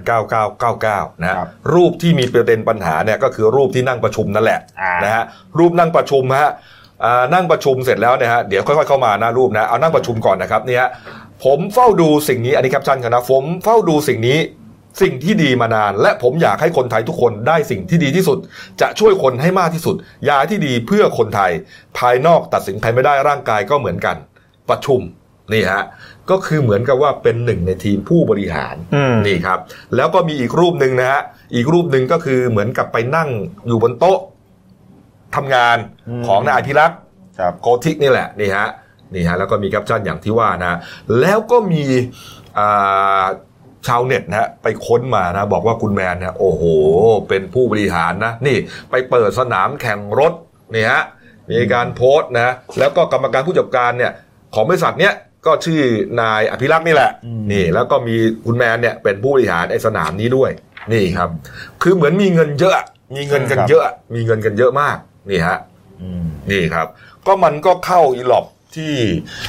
[0.57, 5.23] 9999 นะฮะครับรูปที่มีประเด็นปัญหาเนี่ยก็คือรูปที่นั่งประชุมนั่นแหละอ่านนะฮะ
[5.59, 6.49] รูปนั่งประชุมฮะ
[7.05, 10.89] อ่านั่งประชุมเสร็จแล้วเนี่ยฮะเดี๋ยวค่อยๆเข้ามาหน้ารูปนะเอานั่งประชุมก่อนนะครับเนี่ยฮะ
[11.43, 14.39] ผมเฝ้าดูสิ่งนี้อันนี้แคปชั่นครับนะผมเฝ้าดูสิ่งนี้
[15.01, 18.37] สิ่งที่ดีมานาน และผมอยากให้คนไทยทุกคนได้สิ่งที่ดีที่สุด
[18.81, 19.95] จะช่วยคนให้มากที่สุด
[20.29, 21.51] ยาที่ดีเพื่อคนไทย
[21.97, 24.15] ภายนอกตัดสินใครไม่ได้ร่างกายก็เหมือนกัน
[24.69, 25.01] ประชุม
[25.53, 25.83] นี่ฮะ
[26.29, 29.59] ก็คือเหมือนกับว่าเป็นหนึ่งในทีมผู้บริหารอืมนี่ครับ
[29.95, 31.21] แล้วก็มีอีกรูปหนึ่งนะฮะ
[31.55, 33.29] อีกรูปหนึ่งก็คือเหมือนกับไปนั่ง
[33.67, 34.19] อยู่บนโต๊ะ
[35.35, 35.77] ทำงาน
[36.09, 36.99] อืมของนายอภิรักษ์
[37.39, 38.67] ครับโกธิกนี่แหละนี่ฮะ
[39.13, 40.79] นี่ฮะแล้วก็มีแคปชั่นอย่างที่ว่านะ
[41.19, 41.83] แล้วก็มี
[42.59, 43.23] อ่า
[43.87, 46.63] ชาวเน็ตนะฮะไปค้นมานะบอกว่าคุณแมนเนี่ยโอ้โห
[47.27, 48.57] เป็นผู้บริหารนะนี่
[48.91, 50.33] ไปเปิดสนามแข่งรถ
[50.73, 51.01] นี่ฮะ
[51.51, 54.11] มีการโพสต์นะแล้วก็กรรมการผู้จัดการเนี่ย
[54.55, 55.13] ของบริษัทเนี้ย
[55.45, 55.81] ก็ชื่อ
[56.21, 60.51] นายอภิรักษ์นี่แหละอืมนี่ แล้วก็มีคุณแมนเนี่ยเป็นผู้บริหารไอ้สนามนี้ด้วย
[60.93, 61.29] นี่ครับ
[61.81, 62.73] คือเหมือนมีเงินเยอะ
[63.15, 63.83] มีเงินกันครับเยอะ
[64.15, 64.97] มีเงินกันเยอะมาก
[65.29, 65.57] นี่ฮะ
[66.01, 66.87] อืมนี่ครับ
[67.27, 68.93] ก็มันก็เข้าอีหลอบ ที่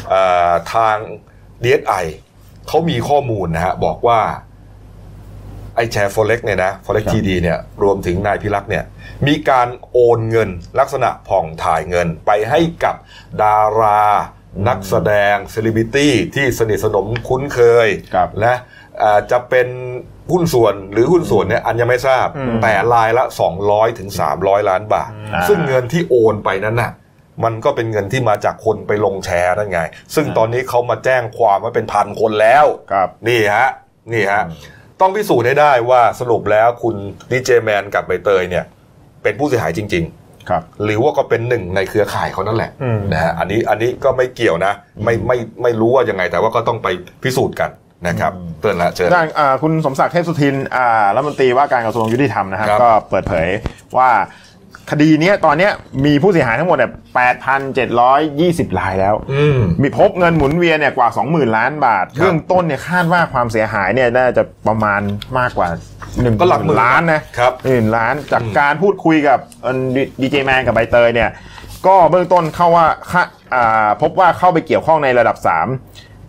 [0.09, 0.97] เอ่อทาง
[1.63, 2.05] DSI
[2.69, 4.21] เขามีข้อมูลนะฮะบอกว่า
[5.77, 8.85] ไอ้แชร์ Forex เนี่ยนะ Forex ครับ TD เนี่ยรวมถึงนายพิรักษ์เนี่ย
[9.27, 12.97] มีการโอนเงินลักษณะผ่องถ่ายเงินไปให้กับ
[13.43, 14.03] ดารา
[14.69, 18.57] นักแสดงเซเลบริตี้ที่สนิทสนมคุ้นเคยครับนะ
[19.03, 19.69] อ่าจะเป็น
[20.33, 23.25] หุ้นส่วนหรือหุ้นส่วนเนี่ยอันยังไม่ทราบอืมแต่รายละ
[23.63, 26.93] 200ถึง300 ล้านบาทอ่าซึ่งเงินที่โอนไปนั้นน่ะ
[27.45, 29.81] มันก็เป็นเงินที่มาจากคนไปลงแชร์นั่นไง
[30.15, 33.69] ซึ่งตอนนี้เขามาแจ้งความว่าเป็นพันคนแล้วครับนี่ฮะ
[34.13, 34.43] นี่ฮะ
[35.01, 36.95] ต้องพิสูจน์ให้ได้ว่าสรุปแล้วคุณ
[37.31, 38.65] ดีเจแมนกับใบเตยเนี่ย
[39.23, 40.07] เป็นผู้เสียหายจริง
[40.51, 44.73] ครับๆหรือว่าก็เป็นหนึ่งในเครือข่ายเขานั่นแหละอืมนะฮะอันนี้อันนี้ก็ไม่เกี่ยวนะ
[45.05, 46.89] ไม่ไม่ไม่รู้ว่ายังไงแต่ว่าก็ต้องไป
[47.23, 47.71] พิสูจน์กัน
[48.09, 53.49] นะครับอืมเตือนละเชิญด้านอ่าคุณสมศักดิ์เทพสุทินอ่ารัฐมนตรีว่าการกระทรวงยุติธรรมนะครับครับก็เปิดเผย
[53.99, 54.11] ว่า
[54.91, 55.73] คดีเนี้ยตอนเนี้ย
[56.05, 56.93] มีผู้เสียหายทั้งหมดเนี่ย
[57.65, 65.01] 8,720รายแล้ว อืม มีพบเงินหมุนเวียนเนี่ยกว่า 20,000 ล้านบาทครับเบื้องต้นเนี่ยคาดว่าความเสียหายเนี่ยน่าจะประมาณ
[65.39, 69.39] มากกว่า1นึ่งก็หลักหมื่นล้านนะครับ หนึ่งล้านจากอืมการพูดคุยกับ
[70.21, 71.31] ดีเจแมนกับใบเตยเนี่ย
[71.87, 73.23] ก็เบื้องต้นเข้าว่าค่า
[73.55, 75.49] อ่าพบว่าเข้าไปเกี่ยวข้องในระดับ 3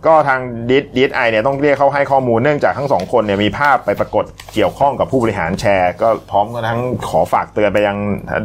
[0.06, 0.40] ก็ทาง
[0.70, 7.96] ดีดีไอเนี่ยต้องเรียกเขาให้ข้อมูลเนื่องจากทั้งสองคนเนี่ยมีภาพไปปรากฏเกี่ยวข้องกับผู้บริหารแชร์ ก็พร้อมกันทั้งขอฝากเตือนไปยัง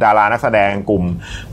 [0.03, 1.03] ดารานักแสดงกลุ่ม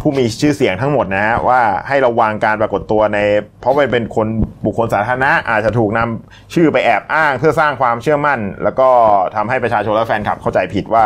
[0.01, 3.19] ผู้มีชื่อเสียงทั้งหมดนะฮะว่าให้ระวังการปรากฏตัวใน
[3.61, 4.27] เพราะเป็นคน
[4.65, 8.89] บุคคลสาธารณะอาจจะถูกนำชื่อไปแอบอ้างเพื่อสร้างความเชื่อมั่น แล้วก็
[9.37, 11.05] ทำให้ประชาชนและแฟนคลับเข้าใจผิดว่า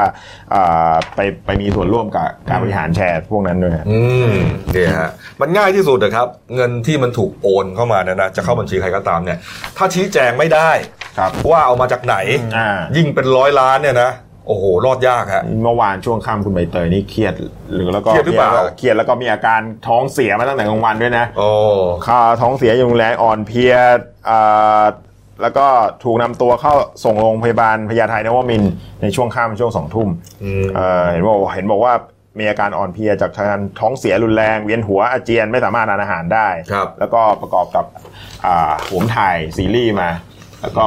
[0.55, 3.99] อ่าไปไปมีส่วนร่วมกับการบริหารแชร์พวกนั้นด้วยอื
[4.31, 4.33] ม
[4.73, 5.11] เนี่ยฮะ
[5.41, 9.39] มันง่ายที่สุดนะครับ เงินที่มันถูกโอนเข้ามาเนี่ยนะจะเข้าบัญชีใครก็ตามเนี่ย
[9.77, 10.71] ถ้าชี้แจงไม่ได้
[11.19, 12.17] ครับว่าเอามาจากไหน
[12.57, 14.13] อ่ายิ่งเป็นร้อยล้านเนี่ยนะ
[14.47, 17.35] โอ้โห รอดยากฮะเมื่อวานช่วงค่ำคุณใบเตยนี่เครียด
[17.73, 21.51] หรือแล้วก็เครียดหรือเปล่าเครียดแล้วก็มีอาการท้องเสียมาตั้งแต่กลางวันด้วยนะโอ้
[22.07, 23.75] ค่าท้องเสียอย่างรุนแรงอ่อนเพลีย
[24.31, 24.83] อ่า
[25.43, 25.67] แล้วก็
[26.05, 26.75] ถูกนำตัวเข้า
[27.05, 28.73] ส่งโรงพยาบาลพญาไทนวมินทร์
[29.03, 30.09] ในช่วงค่ำช่วงสองทุ่ม
[30.43, 31.93] อืมเอ่อเห็นบอกเห็นบอกว่า
[32.39, 37.85] มีอาการอ่อนเพลียจากการท้องเสียรุนแรง เวียนหัวอาเจียนไม่สามารถทานอาหารได้ ครับ แล้วก็ประกอบกับ
[38.47, 40.11] อ่าหวมถ่ายซีรีส์มา
[40.63, 40.83] แล้วก็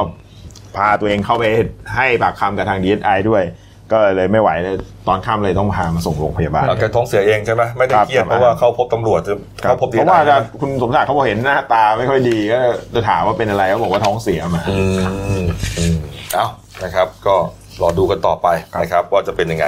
[0.76, 1.44] พาตัวเองเข้าไป
[1.94, 3.42] ให้ปากคำกับทางดีเอสไอด้วย
[3.92, 4.76] ก็เลยไม่ไหวเลย
[5.08, 9.20] ตอนค่ำเลยต้องพามาส่งโรงพยาบาลเอาแกท้องเสียเองใช่ไหมไม่ได้ครับเครียดครับ เพราะว่าเข้าพบตำรวจ
[9.64, 12.58] ครัเข้าบพบเพราะว่าจะคุณสมศักดิ์เขาบอกเห็นหน้าตาไม่ค่อยดีก็
[12.94, 15.02] จะถามว่าเป็นอะไรเขาบอกว่าท้องเสียมา อืม
[15.78, 15.96] อืม
[16.34, 16.46] เอา
[16.84, 17.34] นะครับ ก็
[17.82, 18.46] รอดูกันต่อไป
[18.82, 19.66] นะครับ ว่าจะเป็นยังไง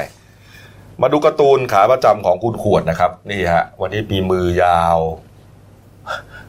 [1.03, 4.99] มาดูการ์ตูนขาประจำของคุณขวดนะครับ นี่ฮะ วันนี้มีมือยาว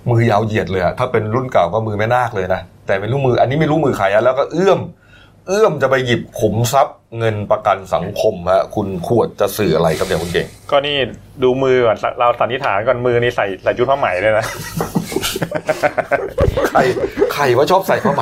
[0.10, 4.80] มือยาวเหยียดเลยอะถ้าเป็นรุ่นเก่าก็มือแม่นาคเลยนะ แต่ไม่รู้มือ อันนี้ไม่รู้มือใครอะแล้วก็เอื้อม
[5.48, 10.98] เอื้อมจะไปหยิบขุมทรัพย์เงินประกันสังคมฮะคุณขวดจะสื่ออะไรครับเนี่ยคุณเก่ง ก็นี่
[11.44, 14.46] ดูมือก่อนเราสันนิษฐานก่อนมือนี่ใส่ใส่ชุดผ้าไหมเลยนะ
[16.70, 16.80] ใคร
[17.34, 18.22] ใครว่าชอบใส่ผ้าไหม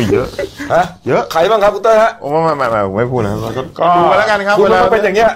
[0.00, 0.28] อุ้ยเยอะ
[0.74, 5.32] ฮะเยอะใครบ้างครับคุณเต้ยฮะโอ้ไม่ไม่ไม่ไม่ผมไม่พูดนะเราก็ก็ดูกันแล้วกันครับคุณเวลามันเป็นอย่างเงี้ย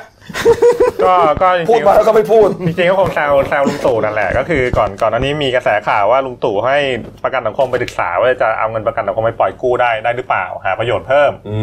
[1.04, 6.76] ก็ก็จริงๆพูดมาแล้วก็ไม่พูดจริงๆก็คงแซวแซวลุงตู่นั่นแหละ ก็คือก่อนก่อนอันนี้มีกระแสข่าวว่าลุงตู่ให้
[7.24, 11.56] ประกันสังคมไปศึกษาว่าจะเอาเงินประกันสังคมไปปล่อยกู้ได้ได้หรือเปล่าหาประโยชน์เพิ่ม อื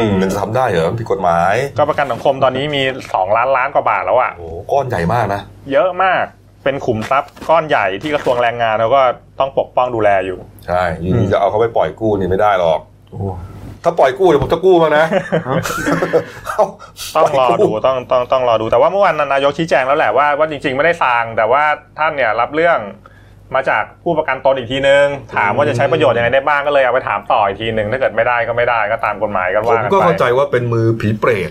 [0.00, 2.82] มมันจะทำได้เหรอผิดกฎหมาย ก็ประกันสังคมตอนนี้มี
[3.14, 5.40] สองล้านล้านกว่าบาทแล้วอะโอ้โหก้อนใหญ่มากนะ
[5.72, 6.24] เยอะมาก
[6.64, 9.02] เป็นขุมทรัพย์ก้อนใหญ่ที่กระทรวงแรงงานเขาก็
[9.40, 13.20] ต้องปกป้องดูแลอยู่ ใช่อยูดีจะเอาเขาไปปล่อยกู้นี่ไม่ได้หรอกโอ้
[13.84, 15.04] ถ้าปล่อยกู้เดี๋ยวผมจะกู้มางนะ
[16.46, 16.64] เา
[17.14, 21.62] ต้องรอปล่ยดูกู้ต้องต้องต้องรอดูแต่ว่าเมื่อวานนายกชี้แจงแล้วแหละว่าว่าจริง ๆไม่ได้สั่งแต่ว่า
[21.98, 22.78] ท่านเนี่ยรับเรื่อง
[23.54, 31.50] มาจากผู้ประกันตนอีกทีนึง ถามว่าจะใช้ประโยชน์ยังไงได้บ้างก็เลยเอาไปถามต่ออีกทีหนึ่งถ้าเกิดไม่ได้ก็ไม่ได้ก็ตามกฎหมายก็ผมว่ากันก็ไปเข้าใจว่าเป็นมือผีเปรต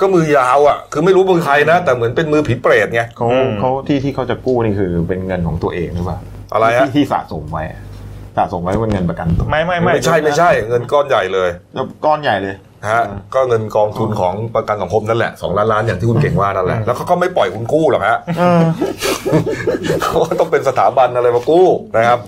[0.00, 3.26] ก็มือยาวอะ คือไม่รู้มือใครนะ แต่เหมือนเป็นมือผีเปรตไงเขา
[3.60, 6.18] เขาที่ที่เขาจะกู้นี่คือเป็นเงินของตัวเองหรือเปล่า
[6.52, 7.80] อะไรฮะที่ที่สะสมไว้อะ
[8.36, 12.54] สะสมไว้เป็นเงินประกันตัวไม่ไม่ไม่ไม่ใช่ไม่ใช่ เงินก้อนใหญ่เลยแล้วก้อนใหญ่เลย
[12.90, 13.02] ฮะ
[13.34, 18.18] ก็เงินกองทุนของประกันสังคมนั่นแหละสองล้านล้านอย่างที่คุณเก่งว่านั่นแหละแล้วเขาก็ไม่ปล่อยคุณกู้หรอกฮะ
[20.02, 22.18] เขาก็ต้องเป็นสถาบันอะไรมากู้นะครับ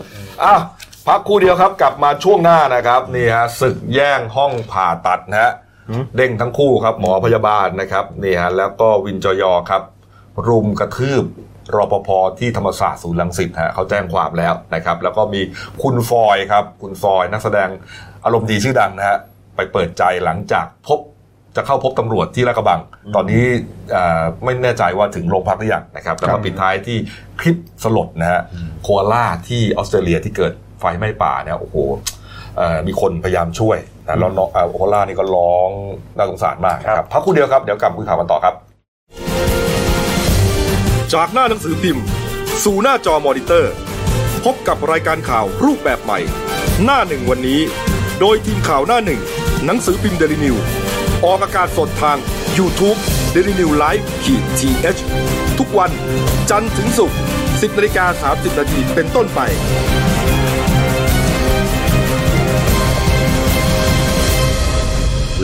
[0.44, 0.60] อ้าว
[1.06, 5.67] พักครู่เดียวครับกลับมาช่วงหน้านะครับนี่ฮะศึกแย่งห้องผ่าตัดนะฮะหืม
[6.16, 9.82] เด้งทั้งคู่ครับ หมอพยาบาลนะครับนี่ฮะแล้วก็วินจอยอครับ
[10.48, 11.24] รุมกระทืบ
[11.76, 12.08] รปภ
[12.38, 15.40] ที่ธรรมศาสตร์ศูนย์ลังสิตฮะเขาแจ้งความแล้วนะครับ แล้วก็มี
[15.82, 17.68] คุณฟอยครับ คุณฟอยนักแสดง
[18.24, 19.18] อารมณ์ดีชื่อดังนะฮะ
[19.56, 21.00] ไปเปิดใจหลังจากพบ
[21.56, 22.80] จะเข้าพบตำรวจที่ลาดกระบัง
[23.14, 23.44] ตอนนี้
[23.92, 26.96] เอ่อไม่แน่ใจว่าถึงโรงพักหรือยังนะครับแล้วครัก็บปิดท้ายที่
[27.40, 28.40] คลิปสลดนะฮะ
[28.82, 31.76] โคอาล่าที่ออสเตรเลียที่เกิดไฟไหม้ป่าเนี่ยโอ้โห
[32.56, 33.78] เอ่อมีคนพยายามช่วย
[34.08, 35.70] นะแล้วน้องอ่าโอโคล่านี่ก็ร้อง
[36.16, 38.54] น่าสงสารมากนะคครัรับบพักครู่เดียวครับ เดี๋ยวกลับคุยข่าวกันต่อครับ
[41.12, 42.04] จากหน้าหนังสือพิมพ์
[42.64, 43.72] สู่หน้าจอมอนิเตอร์
[44.44, 46.18] พบกับรายการข่าวรูปแบบใหม่
[46.84, 47.60] หน้าหนึ่งวันนี้
[48.20, 49.20] โดยทีมข่าวหน้าหนึ่ง
[49.64, 50.56] หนังสือพิมพ์เดลิวิว
[51.24, 52.18] ออกอากาศสดทาง
[52.58, 52.98] YouTube
[53.34, 54.70] d e l i n e w l i v e ขีดที
[55.58, 55.90] ทุกวัน
[56.50, 59.40] จันทร์ถึงศุกร์10นาฬิกา30นาทีเป็นต้นไป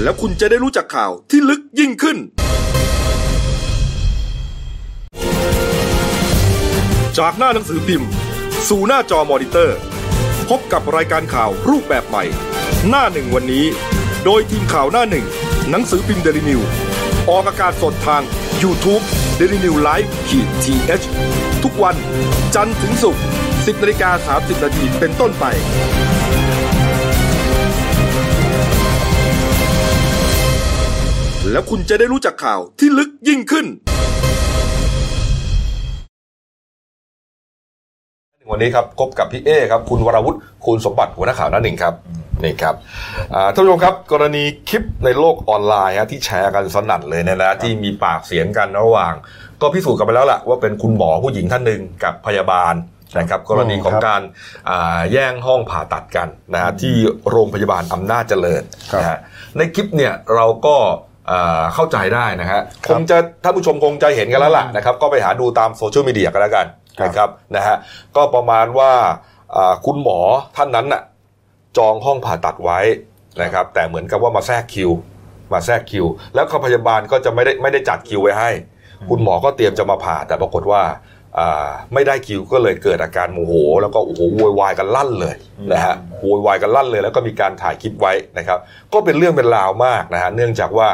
[0.02, 2.18] แล้วคุณจะได้รู้จักข่าวที่ลึกยิ่งขึ้น
[7.18, 8.08] จากหน้าหนังสือพิมพ์
[8.68, 9.78] สู่หน้าจอมอนิเตอร์
[10.48, 12.24] พบกับรายการข่าวรูปแบบใหม่
[12.88, 13.64] หน้าหนึ่งวันนี้
[14.24, 15.26] โดยทีมข่าวหน้าหนึ่ง
[15.70, 16.60] หนังสือพิมพ์เดลิวิว
[17.30, 18.22] ออกอากาศสดทาง
[18.62, 19.02] YouTube
[19.38, 20.74] d e l i n e w l i v e ขีดที
[21.64, 21.96] ทุกวัน
[22.54, 23.22] จันทร์ถึงศุกร์
[23.52, 25.44] 10นาฬิกา30นาทีเป็นต้นไป
[31.52, 33.66] แล้วคุณจะได้รู้จักข่าวที่ลึกยิ่งขึ้น
[38.50, 41.94] วันนี้ครับพบกับพี่เอครับ คุณวรวุฒิคุณสมบัติหัวหน้าข่าวหน้าหนึ่งครับ
[42.44, 42.74] นี่ครับ
[43.34, 49.14] อ่าท่านผู้ชมครับกรณีคลิปในโลกออนไลน์ฮะที่แชร์กันสนั่นเลยเนี่ยนะที่มีปากเสียงกันระหว่าง
[49.60, 52.74] ก็พิสูจน์กันไปแล้วล่ะว่าเป็นคุณหมอผู้หญิงท่านหนึ่งกับพยาบาล
[53.18, 54.22] นะครับกรณีของการ
[54.70, 56.94] อ่าแย่งห้องผ่าตัดกันนะฮะที่
[57.30, 58.62] โรงพยาบาลอำนาจเจริญ
[59.00, 59.18] นะฮะ
[59.56, 61.13] ในคลิปเนี่ยเราก็อ่า
[61.74, 66.66] เข้าใจได้นะฮะคงจะท่านผู้ชมคงจะเห็นกันแล้วล่ะนะครับก็ไปหาดูตามโซเชียลมีเดียกันแล้วกัน
[67.04, 67.76] นะครับนะฮะ
[68.16, 68.92] ก็ประมาณว่า
[69.56, 70.18] อ่าคุณหมอ
[70.56, 71.02] ท่านนั้นน่ะ
[71.78, 72.80] จองห้องผ่าตัดไว้
[73.42, 74.90] นะครับแต่เหมือนกับว่ามาแทรกคิว
[75.52, 78.50] มาแทรกคิว แล้วก็พยาบาลก็จะไม่ได้ไม่ได้จัดคิวไว้ให้
[79.08, 80.94] คุณหมอก็เตรียมจะมาผ่าแต่ปรากฏว่าอ่า
[81.94, 85.34] ไม่ได้คิวก็เลยเกิดอาการโมโห แล้วก็โอ้โหโวยวายกันลั่นเลย
[85.72, 88.58] นะฮะโวยวายกันลั่นเลย แล้วก็มีการถ่ายคลิปไว้นะครับ
[88.92, 90.88] ก็เป็นเรื่องเป็นราวมากนะฮะเนื่องจากว่า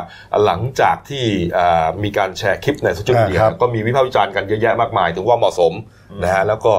[0.44, 1.24] หลังจากที่
[1.58, 5.72] อ่ามีการแชร์คลิปในโซเชียลมีเดียอ่าครับก็มีวิพากษ์วิจารณ์กันเยอะแยะมากมาย ถึงว่าเหมาะสม
[6.24, 6.72] นะฮะแล้วก็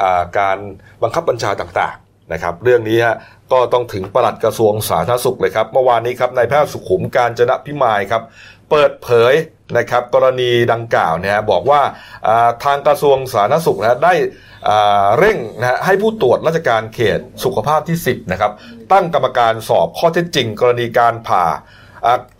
[0.00, 0.58] อ่าการ
[1.02, 3.16] บังคับบัญชาต่างๆนะครับ เรื่องนี้ฮะ
[3.52, 8.22] ก็ต้องถึงปลัดกระทรวงสาธารณสุขเลยครับเมื่อวานนี้ครับนายแพทย์สุขุมการจนะพิมายครับ
[8.70, 9.34] เปิดเผย
[9.78, 11.80] นะครับกรณีดังกล่าวเนี่ยบอกว่า
[12.64, 14.14] ทางกระทรวงสาธารณสุขนะได้
[15.18, 18.52] เร่งนะฮะให้ผู้ตรวจราชการเขตสุขภาพที่ 10นะครับ
[18.92, 21.44] ตั้งกรรมการสอบข้อเท็จจริง กรณีการผ่า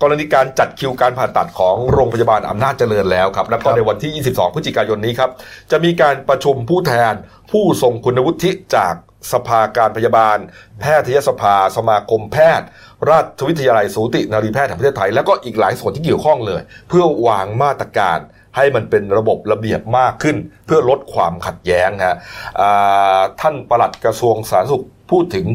[0.03, 5.31] กรณีการจัดคิวการผ่าตัดของโรงพยาบาลอำนาจเจริญแล้วครับ แล้วก็ในวันที่ 22 พฤศจิกายนนี้ครับ
[5.71, 7.15] จะมีการประชุมผู้แทน
[7.51, 8.95] ผู้ทรงคุณวุฒิจาก
[9.33, 10.39] สภาการพยาบาล
[10.81, 12.67] แพทยสภา สมาคมแพทย์
[13.11, 18.19] ราชวิทยาลัยสูตินารีแพทย์แห่งประเทศไทย แล้วก็อีกหลายส่วนที่เกี่ยวข้องเลย เพื่อวางมาตรการ
[18.57, 20.37] ให้มันเป็นระบบระเบียบมากขึ้น
[20.67, 22.17] เพื่อลดความขัดแย้งนะฮะ
[22.61, 25.47] อ่าท่านปลัดกระทรวงสาธารณสุขพูดถึง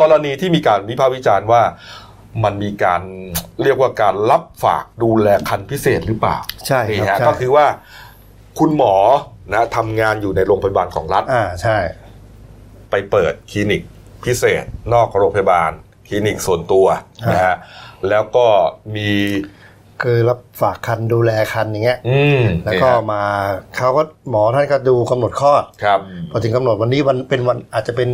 [0.00, 1.62] กรณีที่มีการวิพากษ์วิจารณ์ว่า
[2.44, 3.02] มันมีการ
[3.62, 7.66] เรียกว่าการรับฝากดูแลคันพิเศษหรือเปล่าใช่ครับนี่ฮะใช่ก็คือว่า
[8.58, 8.94] คุณหมอ
[9.52, 11.78] นะทำงานอยู่ในโรงพยาบาลของรัฐอ่าใช่
[12.90, 13.82] ไปเปิดคลินิก
[14.24, 15.70] พิเศษนอกโรงพยาบาล
[16.08, 16.86] คลินิกส่วนตัว
[17.32, 17.56] นะฮะ
[18.08, 18.46] แล้วก็
[18.96, 19.10] มี
[20.02, 23.22] คือรับฝากคันดูแลคันอย่างเงี้ยอืมแล้วก็นี่ฮะมา
[23.76, 25.98] เขาก็หมอท่านก็ดูกำหนดคลอดครับ
[26.30, 28.10] พอถึงกำหนดวันนี้วันเป็นวันอาจจะเป็น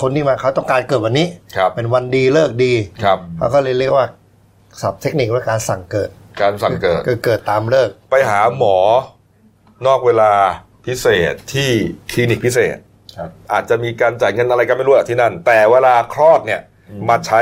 [0.00, 1.26] คนที่มาเขาต้องการเกิดวันนี้
[1.56, 2.72] ครับเป็นวันดีเลิกดี
[3.04, 4.06] ครับเขาก็เลยเรียกว่า
[4.80, 6.10] ศัพท์เทคนิคว่าการสั่งเกิด
[6.42, 8.76] การสั่งเกิดคือเกิดตามเลิก ไปหาหมอ
[9.86, 10.32] นอกเวลา
[10.86, 11.70] พิเศษที่
[12.10, 12.76] คลินิกพิเศษ
[13.16, 16.60] ครับอาจจะมีการจ่ายเงินอะไรก็ไม่รู้อะที่นั่น แต่เวลาคลอดเนี่ย
[17.08, 17.40] มาใช้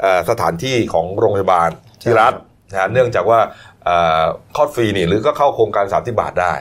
[0.00, 1.70] เอ่อสถานที่ของโรงพยาบาล
[2.02, 2.34] ที่รัฐ
[2.72, 3.40] นะฮะเนื่องจากว่า
[3.84, 4.22] เอ่อ
[4.56, 6.52] คลอดฟรีนี่หรือก็เข้าโครงการ 30 บาทได้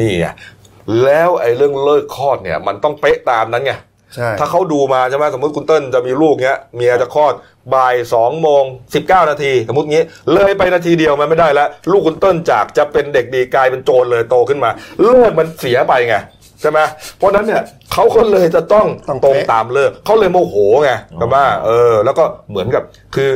[0.00, 0.26] นี่ไง
[1.04, 3.74] แล้วไอ้เรื่องเลิกคลอดเนี่ยมันต้องเป๊ะตามนั้นไง
[4.14, 7.34] ใช่ถ้าเขาดูมาใช่ไหมสมมติคุณเติ้ลจะมีลูกเงี้ยเมียจะคลอด
[7.74, 14.70] บ่ายสองโมงสิบเก้านาทีสมมติงี้ เลยไปนาทีเดียวมันไม่ได้แล้ว ลูกคุณเติ้ลจากจะเป็นเด็กดีกลายเป็นโจรเลยโตขึ้นมา
[15.04, 16.16] เลิกมันเสียไปไง
[16.60, 16.78] ใช่ไหม
[17.16, 21.36] เพราะฉะนั้นเนี่ยเขาก็เลยจะต้องต้องตรงเป๊ะตามเลิกเขาเลยโมโหไงใช่ไหม
[21.66, 22.82] เออ แล้วก็เหมือนกับ
[23.14, 23.30] คือ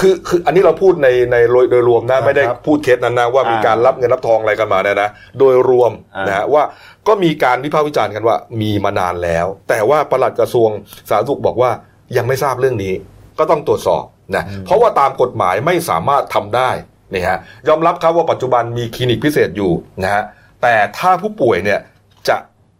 [0.00, 6.62] คือคืออันนี้เราพูดในในโดยโดยรวมนะไม่ได้ครับพูดเคสนั้นนะว่ามีการรับเงินรับทองอะไรกันมาเนี่ยนะโดยรวมอ่านนะฮะว่า
[7.08, 10.70] ก็มีการวิพากษ์วิจารณ์กันว่ามีมานานแล้ว แต่ว่าปลัดกระทรวง
[11.10, 11.70] สาธารณสุขบอกว่า
[12.16, 12.94] ยังไม่ทราบเรื่องนี้
[13.38, 14.04] ก็ต้องตรวจสอบ
[14.36, 16.70] นะเพราะว่าตามกฎหมายไม่สามารถทำได้
[17.12, 17.38] นี่ฮะ
[17.68, 19.72] ยอมรับครับว่าปัจจุบันมีคลินิกพิเศษอยู่
[20.02, 20.22] นะฮะ
[20.62, 21.80] แต่ถ้าผู้ป่วยเนี่ย
[22.28, 22.36] จะ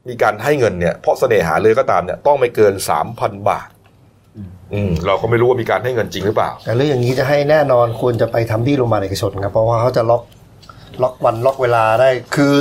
[0.09, 2.75] มีการให้เงินเนี่ยเพราะเสน่หาเลยก็ตามเนี่ยต้องไม่เกิน
[3.11, 3.69] 3,000 บาท
[4.75, 10.23] อืมเราก็ไม่รู้ว่ามีการให้เงินจริงหรือเปล่า แต่เรื่องอย่างนี้จะให้แน่นอนควรจะไปทำที่โรงพยาบาลเอกชนครับเพราะว่าเขาจะล็อก
[11.03, 12.55] ล็อกวันล็อกเวลาได้คือ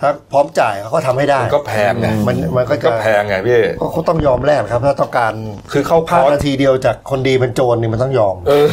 [0.00, 5.32] ถ้าพร้อมจ่ายเขาก็ทำให้ได้มันก็แพงไงมันมันก็ก็จะแพงไงพี่ก็เขาต้องยอมแลกครับ ถ้าต้องการ
[5.72, 8.68] คือเข้าคพลาอดร์สนาทีเดียวจากคนดีเป็นโจรนี่มันต้องยอม เออ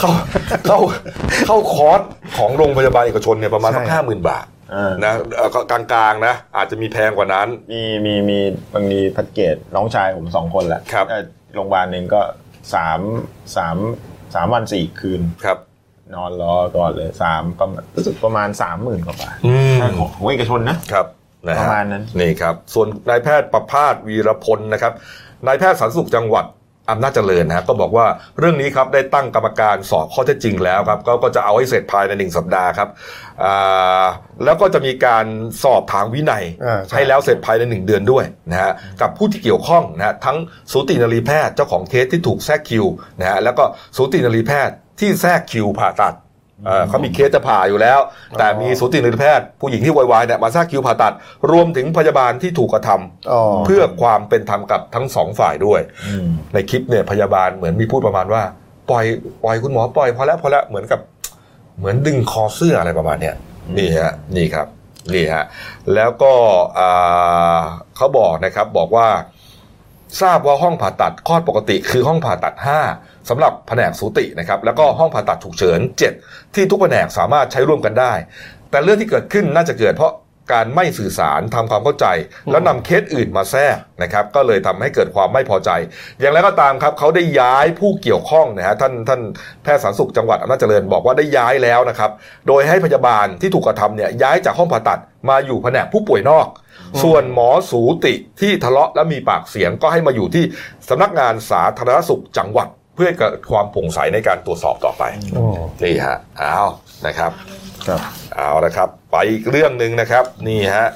[0.00, 0.10] เข้า
[0.66, 0.78] เข้า
[1.46, 2.00] เข้าคอร์ส
[2.38, 8.38] ของโรงพยาบาลเอกชนเนี่ยประมาณสักใช่ห้าหมื่นบาทอ่านะเอ่อกลางๆนะ อาจจะมีแพงกว่านั้น มีมีมี
[8.74, 11.22] มันมีแพ็กเกจน้องชายผมสองคนแหละครับเอ่อ
[11.54, 12.20] โรงพยาบาลหนึ่งก็
[12.74, 13.00] สาม
[13.56, 13.76] สาม
[14.34, 15.58] สามวันสี่คืนครับ
[16.14, 21.06] นอนรอก่อนเลยสามประมาณรู้สึกประมาณสามหมื่นกว่าบาทอืมถ้าของของเอกชนนะครับ
[21.46, 24.92] นะฮประมาณนั้นนี่ครับ ส่วนนายแพทย์ประภาสวีรพลนะครับ
[25.46, 26.44] นายแพทย์สันติสุขจังหวัด
[26.90, 28.06] อำนาจเจริญนะฮะก็บอกว่า
[28.38, 32.88] เรื่องนี้ครับได้ตั้งกรรมการสอบข้อเท็จจริงแล้วครับก็ก็จะเอาให้เสร็จภายในหนึ่งสัปดาห์ครับ
[33.42, 34.06] อ่า
[34.44, 35.26] แล้วก็จะมีการ
[35.62, 40.36] สอบทางวินัยอ่าใช่ให้แล้วเสร็จภายในหนึ่งเดือนด้วยนะฮะกับผู้ที่เกี่ยวข้องนะฮะทั้ง
[40.72, 42.84] สูตินรีแพทย์เจ้าของเคสที่ถูกแทรกคิว
[43.20, 43.64] นะฮะแล้วก็
[43.96, 46.14] สูตินรีแพทย์ที่แทรกคิวผ่าตัด
[46.64, 47.98] เอ่อเขามีเคสจะผ่าอยู่แล้ว
[48.38, 51.14] แต่มีสูตินรีแพทย์ผู้หญิงที่วายวายเนี่ยมาแทรกคิวผ่าตัด
[51.52, 58.42] รวมถึงพยาบาลที่ถูกกระทำอ๋อเพื่อความเป็นธรรมกับทั้งสองฝ่ายด้วยอืมในคลิปเนี่ยพยาบาลเหมือนมีพูดประมาณว่า
[58.90, 59.04] ปล่อย
[59.44, 61.00] ปล่อยคุณหมอปล่อยพอแล้วพอแล้วเหมือนกับ
[61.78, 63.34] เหมือนดึงคอเสื้ออะไรประมาณเนี้ย
[63.76, 64.66] นี่ฮะนี่ครับ
[65.14, 65.44] นี่ฮะ
[65.94, 66.32] แล้วก็
[66.78, 67.58] อ่า
[67.96, 69.08] เขาบอกนะครับบอกว่า
[70.20, 72.54] ทราบว่าห้องผ่าตัดคลอดปกติคือห้องผ่าตัด
[72.92, 75.80] 5สำหรับแผนกสูตินะครับแล้วก็ห้องผ่าตัดฉุกเฉิน
[76.18, 78.12] 7 ที่ทุกแผนกสามารถใช้ร่วมกันได้
[78.70, 80.12] แต่เรื่องที่เกิดขึ้นน่าจะเกิดเพราะ
[80.52, 82.06] การไม่สื่อสารทำความเข้าใจ
[82.50, 85.70] แล้วนำเคสอื่นมาแทรกนะครับ ก็เลยทำให้เกิดความไม่พอใจ
[86.20, 89.20] อย่างไรก็ตามครับเขาได้ย้ายผู้เกี่ยวข้องนะฮะท่านท่าน
[89.62, 92.10] แพทย์สาธารณสุขจังหวัดอำนาจเจริญบอกว่าได้ย้ายแล้วนะครับ
[92.48, 96.46] โดยให้พยาบาลที่ถูกกระทำเนี่ยย้ายจากห้องผ่าตัดมาอยู่แผนกผู้ป่วยนอก
[97.02, 100.44] ส่วนหมอสูติที่ทะเลาะและมีปากเสียงก็ให้มาอยู่ที่
[100.88, 105.44] สำนักงานสาธารณสุขจังหวัด เพื่อให้เกิดความโปร่งใสในการตรวจสอบต่อไปโอ้
[105.84, 106.60] นี่ฮะเอา
[107.06, 107.32] นะครับ
[107.88, 108.00] ครับ
[108.34, 110.88] เอาละครับ ไปอีกเรื่องหนึ่งนะครับนี่ฮะ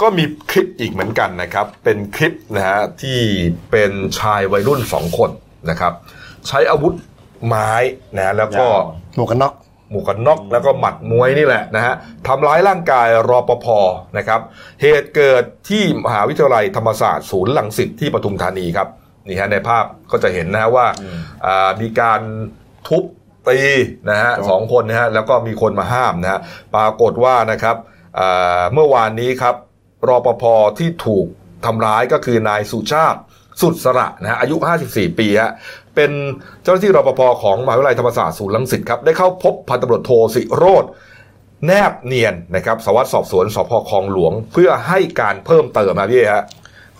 [0.00, 3.18] ก็มีคลิปอีกเหมือนกันนะครับ เป็นคลิปนะฮะที่
[3.70, 5.30] เป็นชายวัยรุ่นสองคน
[5.70, 5.92] นะครับ
[6.48, 6.94] ใช้อาวุธ
[7.46, 7.72] ไม้
[8.16, 9.54] นะแล้วก็ยาวหมวกกันน็อก
[9.90, 11.94] หมวกกันน็อกแล้วก็หมัดมวยนี่แหละนะฮะ
[12.26, 13.66] ทำร้ายร่างกายรอปภ
[14.18, 14.40] นะครับ
[14.82, 18.88] เหตุเกิดที่มหาวิทยาลัยธรรมศาสตร์ศูนย์ลังสิตที่ปทุมธานีครับ
[19.28, 20.86] นี่ฮะในภาพก็จะเห็นนะฮะว่า
[21.46, 22.20] อ่ามีการ
[22.88, 23.04] ทุบ
[23.48, 23.58] ตี
[24.10, 26.40] นะฮะครับสองคนนะฮะแล้วก็มีคนมาห้ามนะฮะ
[26.74, 27.76] ปรากฏว่านะครับ
[28.18, 29.54] อ่าเมื่อวานนี้ครับ
[30.08, 30.44] รอปภ
[30.78, 31.26] ที่ถูก
[31.66, 33.20] ทำร้ายก็คือนายสุชาติ
[33.62, 34.56] สุดสระนะฮะอายุ
[34.88, 35.52] 54 ปีฮะ
[35.94, 36.10] เป็น
[36.62, 40.84] เจ้าหน้าที่รปภของมหาวิทยาลัยธรรมศาสตร์ศูนย์ลังสิตครับได้เข้าพบพันตำรวจโทสิโรธ
[41.66, 46.44] แนบเนียนนะครับสารวัสดสอบสวนสพคลองหลวง เพื่อให้การเพิ่มเติมนะพี่ฮะ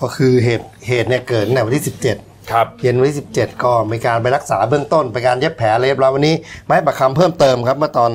[0.01, 1.85] ก็คือเหตุเหตุเนี่ยเกิดในวันที่
[2.17, 6.35] 17 ครับ เย็นวันที่ 17 ก็มีการไปรักษาเบื้องต้น ไปการเย็บแผลอะไรเรียบร้อยวันนี้
[6.67, 8.11] มาให้ปากคำเพิ่มเติมครับเมื่อตอน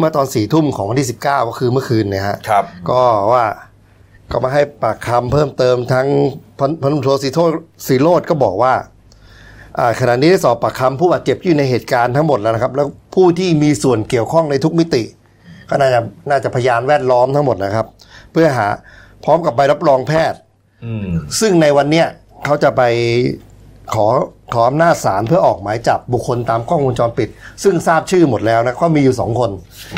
[0.00, 3.44] เมื่อตอนสี่ทุ่มของวันที่ 19 ก็คือเมื่อคืนเนี่ยฮะครับ ก็ว่า
[4.30, 6.06] ก็มาให้ปากคำเพิ่มเติมทั้ง
[6.58, 7.40] พันพันตำรวจโทสีโท
[7.86, 8.74] สีโรดก็บอกว่า
[9.78, 15.02] อ่าขณะนี้ได้สอบปากคำผู้บาดเจ็บที่อยู่ในเหตุการณ์ทั้งหมดแล้วนะครับ แล้วผู้ที่มีส่วนเกี่ยวข้องในทุกมิติ
[15.70, 17.86] ก็น่าจะน่าจะพยานแวดล้อมทั้งหมดนะครับ
[18.32, 18.68] เพื่อหา
[19.24, 20.47] พร้อมกับใบรับรองแพทย์อืม
[21.40, 22.06] ซึ่งในวันเนี้ย
[22.44, 22.82] เขาจะไป
[23.94, 24.06] ขอ
[24.54, 27.28] ขออำนาจศาลเพื่อออกหมายจับบุคคลตามกล้องวงจรปิด
[27.62, 29.50] ซึ่งทราบชื่อหมดแล้วนะก็มีอยู่สองคน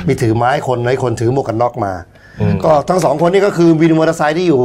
[0.07, 1.93] มีถือไม้คนในคนถือหมวกกันน็อกมา
[2.41, 4.63] อืมก็ทั้งสองคนนี่ก็คือวินมอเตอร์ไซค์ที่อยู่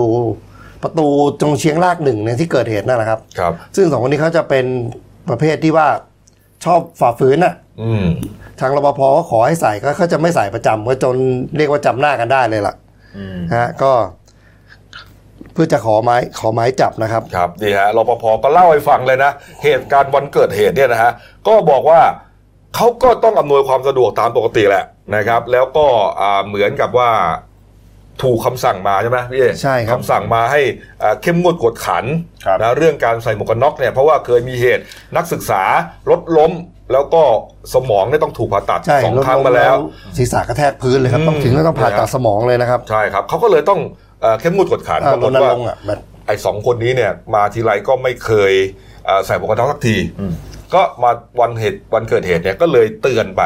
[0.84, 1.08] ประตู
[1.42, 4.66] ตรงเชียงรากหนึ่งเนี่ยที่เกิดเหตุนั่นแหละครับครับ ซึ่งสองคนนี้เขาจะเป็น
[5.30, 5.88] ประเภทที่ว่า
[6.66, 8.06] ชอบฝ่าฝืนน่ะอืม
[8.60, 11.16] ทางรปภก็ขอให้ใส่ก็เขาจะไม่ใส่ประจำก็จน
[11.58, 12.76] เรียกว่าจำหน้ากันได้เลยล่ะ
[13.56, 13.92] ฮะก็
[15.56, 19.32] เพื่อจะขอไม้ขอไม้จับนะครับ ครับนี่ฮะรปภก็เล่าให้ฟังเลยนะ
[19.64, 21.12] เหตุการณ์วันเกิดเหตุเนี่ยนะฮะ
[21.48, 22.02] ก็บอกว่า
[22.76, 24.86] เขาก็ต้องอำนวยความสะดวกตามปกติแหละ
[25.16, 25.88] นะครับ แล้วก็
[26.22, 27.10] อ่าเหมือนกับว่า
[28.24, 30.62] ถูกคำสั่งมาใช่ไหมพี่เอใช่ครับคำสั่งมาให้
[31.02, 32.06] อ่าเข้มงวดกวดขัน
[32.46, 34.84] ครับนะเรื่องการใส่หมวกกันน็อกเนี่ยเพราะว่าเคยมีเหตุ
[35.16, 35.64] นักศึกษา
[36.10, 36.52] รถล้ม
[36.94, 37.22] แล้วก็
[37.74, 39.76] สมองเนี่ยต้องถูกผ่าตัดใช่สองรถครั้งล้มมาแล้ว
[40.18, 43.80] ศีรษะกระแทกพื้นเลยครับอืมต้องถึงก็ต้องผ่าตัดสมองเลยนะครับ ใช่ครับเขาก็เลยต้อง
[44.22, 48.54] เอ่อเข้มงวดกวดขันอ่าปรารกฏณว่ารงค์อะแบบไอ้สองคนนี้เนี่ยมาทีไรก็ไม่เคย
[49.06, 49.96] เอ่อใส่หมวกกันน็อกสักที
[50.74, 53.42] ก็มาวันเหตุวันเกิดเหตุเนี่ยก็เลยเตือนไป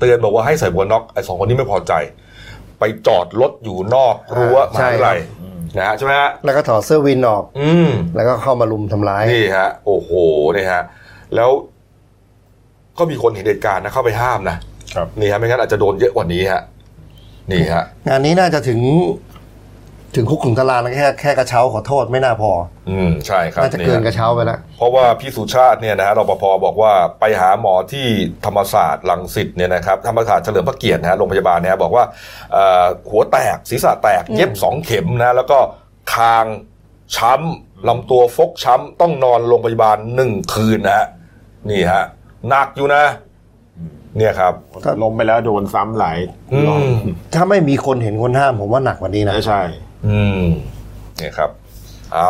[0.00, 1.92] เตือนบอกว่าให้ใส่หมวกกันน็อกไอ้สองคนนี้ไม่พอใจ
[2.78, 5.18] ไปจอดรถอยู่นอกรั้วมใช่หาวิทยาลัย
[5.78, 10.10] นะฮะใช่ไหมฮะแล้วก็ถอดเสื้อวินออก อืมแล้วก็เข้ามาลุมทำร้ายนี่ฮะ โอ้โห
[10.56, 10.82] นี่ฮะ
[11.34, 11.50] แล้ว
[12.98, 14.56] ก็มีคนเห็นเหตุการณ์นะเข้าไปห้ามนะ
[14.94, 16.62] ครับนี่ฮะไม่งั้นอาจจะโดนเยอะกว่านี้ฮะ
[17.52, 18.80] นี่ฮะงานนี้น่าจะถึง
[20.16, 22.52] ถึงคุกขุมตารางแล้วแค่แค่กระเช้าขอโทษไม่น่าพอ
[22.90, 28.06] อืมใช่ครับน่าจะเกินกยระเช้าไปแล้ว เพราะว่าพี่สุชาติเนี่ยนะฮะรปภบอกว่าไปหาหมอที่
[28.46, 32.04] ธรรมศาสตร์ลังสิตเนี่ยนะครับธรรมศาสตร์เฉลิมพระเกียรตินะฮะโรงพยาบาลเนี่ยบอกว่า
[32.52, 35.58] เอ่อหัวแตกศีรษะแตกเย็บสองเข็มนะแล้วก็
[36.14, 36.46] คาง
[37.16, 41.06] ช้ำลำตัวฟกช้ำต้องนอนโรงพยาบาลหนึ่งคืนนะฮะ
[41.70, 42.04] นี่ฮะ
[42.48, 43.04] หนักอยู่นะ
[44.16, 44.54] เนี่ยครับ
[45.02, 46.18] ล้มไปแล้วโดนซ้ำหลาย
[46.52, 46.96] อืรอบม
[47.34, 49.62] ถ้าไม่มีคนเห็นคนห้ามผมว่าหนักกว่านี้นะใช่
[50.06, 50.42] อืม
[51.18, 51.50] เนี่ยครับ
[52.12, 52.28] เอา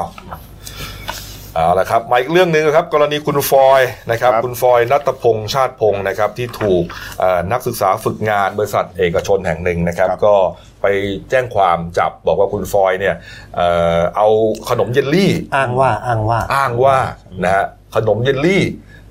[1.54, 6.84] เอาละครับมาอีกเรื่องหนึ่งนะครับ กรณีคุณฟอยนะครับครับ คุณฟอยนัตพงษ์ชาติพงศ์นะครับ ที่ถูก
[7.20, 10.34] เอ่อนักศึกษาฝึกงานบริษัทเอกชนแห่งหนึ่งนะครับ ก็
[10.82, 10.86] ไป
[11.30, 13.14] แจ้งความจับบอกว่าคุณฟอยเนี่ย
[13.56, 14.28] เอ่อเอา
[14.68, 16.98] ขนมเยลลี่ อ้างว่าอ้างว่า อ้างว่า
[17.44, 18.64] นะฮะขนมเยลลี่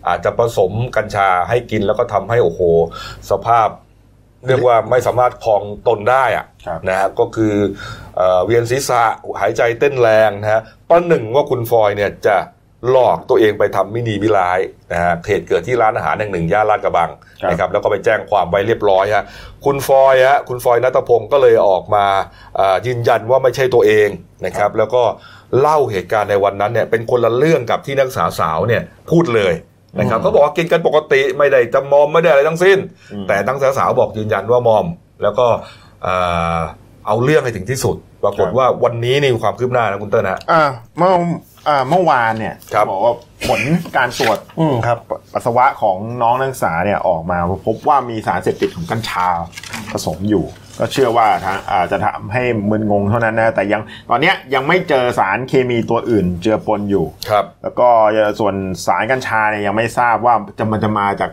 [0.07, 2.61] อาจจะผสมกัญชาให้กินแล้วก็ทำให้โอ้โห
[3.31, 3.67] สภาพ
[4.47, 7.55] เรียกว่าไม่สามารถครองตนได้อะครับนะฮะก็คือ
[8.17, 9.03] เอ่อเวียนศีรษะ
[9.41, 12.37] หัวใจเต้นแรงนะฮะป้าหนึ่งว่าคุณฟอยเนี่ยจะ
[12.91, 14.59] หลอกตัวเองไปทำมิดีมิร้าย
[14.91, 17.09] นะฮะเหตุเกิดที่ร้านอาหารแห่งหนึ่งย่านลาดกระบัง
[17.41, 19.23] ครับนะครับแล้วก็ไปแจ้งความไว้เรียบร้อยฮะ
[19.65, 22.05] คุณฟอยฮะคุณฟอยนัตพงศ์ก็เลยออกมา
[22.55, 24.09] เอ่อยืนยันว่าไม่ใช่ตัวเอง
[24.45, 25.03] นะครับแล้วก็
[25.59, 28.81] เล่าเหตุการณ์ในวันนั้นเนี่ยเป็นคนละเรื่องกับที่นักศึกษาสาวเนี่ย
[29.11, 29.53] พูดเลย
[29.97, 32.77] นะครับเขาบอกว่ากินกันปกติไม่ได้จะมอมไม่ได้อะไรทั้งสิ้น
[33.27, 34.85] แต่นักศึกษาสาวบอกยืนยันว่ามอม
[35.23, 35.45] แล้วก็
[36.03, 36.15] เอ่
[36.57, 36.59] อ
[37.07, 40.63] เอาเรื่องให้ถึงที่สุด ปรากฏว่าวันนี้นี่มีความคืบหน้านะคุณเติ้ลนะอ่า
[40.97, 41.13] เมื่อ
[41.67, 43.13] อ่าเมื่อวานเนี่ยครับบอกว่า
[43.47, 43.61] ผล
[43.97, 44.97] การตรวจอืมครับ
[45.33, 49.27] ปัสสาวะของน้องนักศึกษาเนี่ยออกมาพบว่ามีสารเสพติดของกัญชา
[49.91, 50.43] ผสมอยู่
[50.79, 57.87] ก็เชื่อว่าทางอาจจะทำให้มึนงงเท่านั้นนะแต่ยังตอนเนี้ยยังไม่เจอสารเคมีตัวอื่น เจือปนอยู่ครับ แล้วก็
[58.39, 58.55] ส่วน
[58.85, 61.31] สารกัญชาเนี่ยยังไม่ทราบว่าจะมันจะมาจาก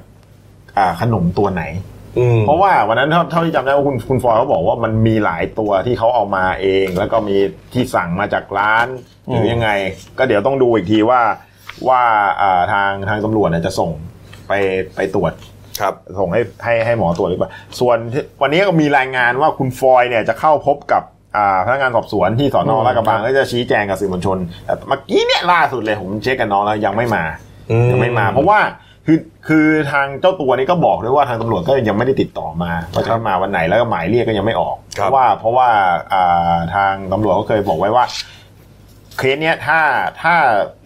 [0.78, 1.62] อ่าขนมตัวไหน
[2.18, 7.36] อืมเพราะว่าวันนั้นเท่าเท่าที่จำได้ว่าคุณคุณฟอยเขาบอกว่ามันมีหลายตัวที่เขาเอามาเอง แล้วก็มี
[7.72, 8.86] ที่สั่งมาจากร้าน
[9.26, 9.70] หรือยังไง
[10.18, 11.20] ก็เดี๋ยวต้องดูอีกทีว่า
[11.88, 12.02] ว่า
[12.40, 13.90] อ่าทางทางตำรวจเนี่ยจะส่ง
[14.48, 14.52] ไป
[14.96, 15.32] ไปตรวจ
[15.80, 17.50] ครับส่งให้ให้ให้หมอตรวจหรือเปล่า
[17.80, 21.02] ส่วนที่วันนี้ก็มีรายงานว่าคุณฟอยเนี่ยจะเข้าพบกับ
[21.36, 27.24] อ่าพนักงานสอบสวนที่สอนออืมลาดกระบังก็จะชี้แจงกับสื่อมวลชนแต่เมื่อกี้เนี่ยล่าสุดเลยผมเช็คกับน้องแล้วยังไม่มา
[27.70, 28.58] อืมยังไม่มา เพราะว่า
[29.06, 29.18] คือ
[29.48, 35.68] คือทางเจ้าตัวนี้ก็บอกด้วยว่าทางตำรวจก็ยังไม่ได้ติดต่อมาว่าจะมาวันไหนแล้วก็หมายเรียกก็ยังไม่ออกครับเพราะว่าเพราะว่า
[36.12, 38.04] อ่าทางตำรวจเขาเคยบอกไว้ว่า
[39.18, 39.80] เคสเนี้ยถ้า
[40.22, 40.34] ถ้า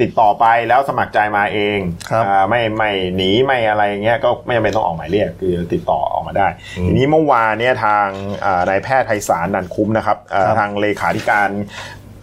[0.00, 1.78] ติดต่อไปแล้วสมัครใจมาเอง
[2.10, 6.48] ครับอ่าไม่ไม่หนีไม่อะไรเงี้ยก็ไม่จำเป็นต้องออกหมายเรียกคือติดต่อออกมาได้
[6.86, 8.06] ทีนี้เมื่อวานเนี่ยทาง
[8.44, 11.48] อ่านายแพทย์ไพศาลนันคุ้มนะครับอ่าทางเลขาธิการ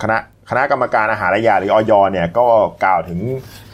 [0.02, 0.18] คณะ
[0.50, 2.46] คณะกรรมการอาหารและยาหรืออยเนี่ยก็
[2.84, 3.20] กล่าวถึง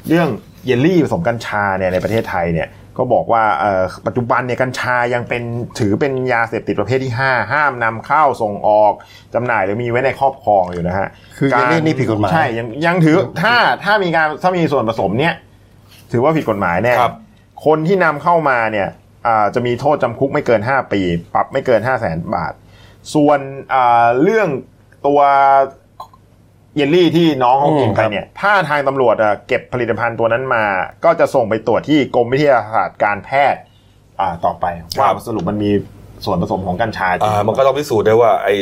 [0.07, 0.29] เรื่อง
[0.65, 2.67] เยลลี่ผสมกัญชาเนี่ยในประเทศไทยเนี่ย
[2.97, 5.43] ก็บอกว่าเอ่อปัจจุบันเนี่ยกัญชายังเป็น
[5.79, 8.93] ถือเป็นยาเสพติดประเภทที่ 5 ห้ามนำเข้าส่งออก
[9.33, 15.33] จำหน่ายหรือมีไว้ในครอบครองอยู่นะฮะคือเยลลี่นี่ผิดกฎหมายใช่ยังยังถือถ้าถ้ามีการถ้ามีส่วนผสมเนี่ย
[16.11, 17.15] ถือว่าผิดกฎหมายแน่ครับ
[17.65, 18.87] คนที่นำเข้ามาเนี่ย
[19.27, 21.01] อ่าจะมีโทษจำคุกไม่เกิน 5 ปี
[21.33, 22.53] ปรับไม่เกิน 5 0 0แสนบาท
[23.13, 23.39] ส่วน
[23.73, 24.47] อ่าเรื่อง
[25.07, 25.19] ตัว
[26.77, 30.65] เยลลี่ที่น้องเขากินไปเนี่ย ถ้าทางตำรวจอะเก็บผลิตภัณฑ์ตัวนั้นมา
[31.05, 33.61] ก็จะส่งไปตรวจที่กรมวิทยาศาสตร์การแพทย์
[34.19, 34.65] อ่าต่อไป
[34.99, 35.71] ว่าครับสรุปมันมี
[36.25, 38.53] ส่วนผสมของกัญชาจริงอ่ามันก็ต้องพิสูจน์ได้ว่าไอ้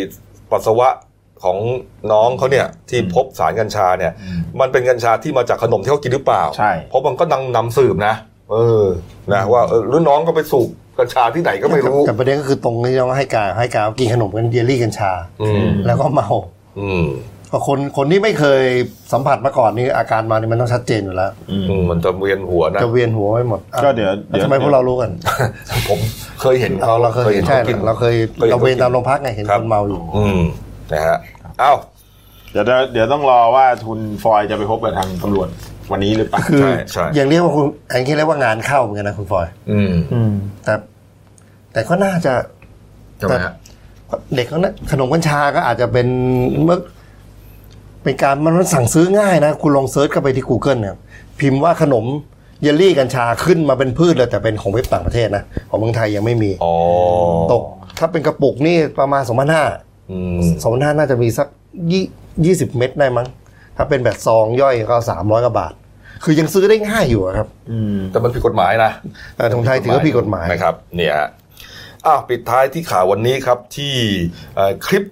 [0.51, 0.87] ปัสสาวะ
[1.43, 1.57] ของ
[2.11, 4.13] น้องเขาเนี่ยที่พบสารกัญชาเนี่ย
[4.59, 8.15] มันเป็นกัญชาที่มาจากขนมที่เขากินหรือเปล่าใช่เพราะมันก็นำนำสืบนะ
[8.51, 8.85] เออ
[9.33, 15.11] นะว่าเออรุ่นน้องก็ไปสูบกัญชาที่ไหนก็ไม่รู้ แต่ประเด็นก็คือตรงที่น้องให้การให้การกินขนมกันเยลลี่กัญชา
[15.41, 16.29] อืมแล้วก็เมา
[16.79, 16.89] อื
[17.55, 18.63] มก็คนคนที่ไม่เคย
[19.13, 25.11] สัมผัสมาก่อนนี่อาการมานี่มันต้องชัดเจนอยู่แล้วอืมมันจะเวียนหัวนะจะเวียนหัวไปหมดอะก็เดี๋ยวแล้วทำไมพวกเรารู้กัน
[25.89, 25.99] ผม
[26.41, 30.39] เคยเห็นเราเราเคยเห็นใช่ขกินเราเคยเคยเห็นเราเวรตามโรงพักไงเห็นครับคนเมาอยู่ อืม
[30.91, 31.17] นะฮะ
[31.59, 31.73] เอ้า
[32.51, 35.47] เดี๋ยวเดี๋ยวต้องรอว่าคุณฟอยจะไปพบกับทางตำรวจ
[35.91, 40.33] วันนี้หรือเปล่าคือใช่ใช่อย่างเรียกว่าคุณอันนี้เรียกว่างานเข้าเหมือนกันนะคุณฟอย อืม
[40.63, 40.73] แต่
[41.73, 42.33] แต่ก็น่าจะ
[43.17, 43.53] ใช่ไหมฮะ
[44.35, 46.07] เด็กเขานะขนมกัญชาก็อาจจะเป็น
[46.63, 46.79] เมื่อ
[48.05, 50.95] เป็นการมันสั่งซื้อง่ายนะ คุณลอง search เข้าไปที่ Google เนี่ย
[51.39, 52.05] พิมพ์ว่าขนม
[52.61, 56.73] เยลลี่กัญชาขึ้นมาเป็นพรืดเลยแต่เป็นของเว็บต่างประเทศนะ ของเมืองไทยยังไม่มีอ๋อ
[57.51, 57.63] ตก
[57.99, 59.63] ถ้าเป็นกระปุกนี่ประมาณสองพันห้า
[60.11, 61.47] อืมสองพันห้าน่าจะมีสัก
[61.91, 62.03] ยี่
[62.45, 63.27] ยี่สิบเม็ดได้มั้ง
[63.77, 65.73] ถ้าเป็นแบบซองย่อยก็สามร้อยกว่าบาท
[66.23, 67.47] คือยังซื้อได้ง่ายอยู่อะครับ
[68.11, 68.91] แต่มันผิดกฎหมายนะ
[69.35, 71.29] แต่ของไทยถือว่าผิดกฎหมายนะครับ เนี่ยฮะ
[72.05, 73.93] อ้าวปิดท้ายที่ข่าววันนี้ครับที่
[74.55, 75.03] เอ่อคลิป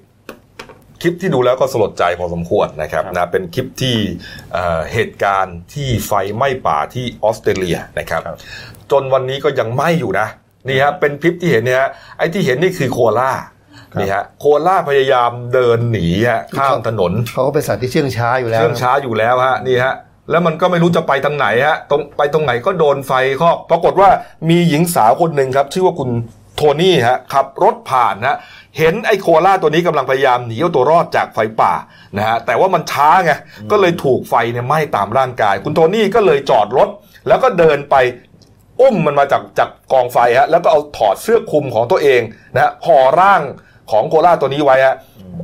[1.04, 3.98] คลิปที่ดูแล้วก็สลดใจพอสมควรนะครับนะเป็นคลิปที่
[4.54, 8.38] เอ่อเหตุการณ์ที่ไฟไหม้ป่าที่ออสเตรเลียนะครับครับ
[8.92, 10.28] จนวันนี้ก็ยังไหม้อยู่นะ
[10.68, 13.32] นี่ฮะเป็นคลิปที่เห็นเนี่ยฮะไอ้ที่เห็นนี่คือโคอาล่า
[14.00, 19.94] นี่ฮะโคล่าพยายามเดินหนีฮะข้ามถนนเขาก็เป็นสัตว์ที่เชื่องช้าอยู่แล้วเครื่องช้าอยู่แล้วฮะนี่ฮะ
[20.30, 24.10] แล้วมันก็ไม่รู้จะไปทางไหนฮะตรงไปตรงไหนก็โดนไฟคอกปรากฏว่า
[24.50, 26.10] มีหญิงสาวคนหนึ่งครับ ชื่อว่าคุณ
[26.43, 26.43] โท
[26.82, 28.38] นี่ฮะขับรถผ่านฮะ
[28.78, 31.74] เห็นไอ้โคล่าตัวนี้กำลังพยายามหนีเอาตัวรอดจากไฟป่า
[32.18, 33.32] นะฮะแต่ว่ามันช้าไง
[33.72, 36.90] ก็เลยถูกไฟเนี่ยไหม้ตามร่างกาย คุณโทนี่ก็เลยจอดรถ
[37.28, 37.96] แล้วก็เดินไป
[38.82, 42.22] อุ้มมันมาจากจากกองไฟฮะแล้วก็เอาถอดเสื้อคลุมของตัวเอง
[42.54, 43.42] นะฮะห่อร่าง
[43.92, 44.96] ของโคล่าตัวนี้ไว้ฮะ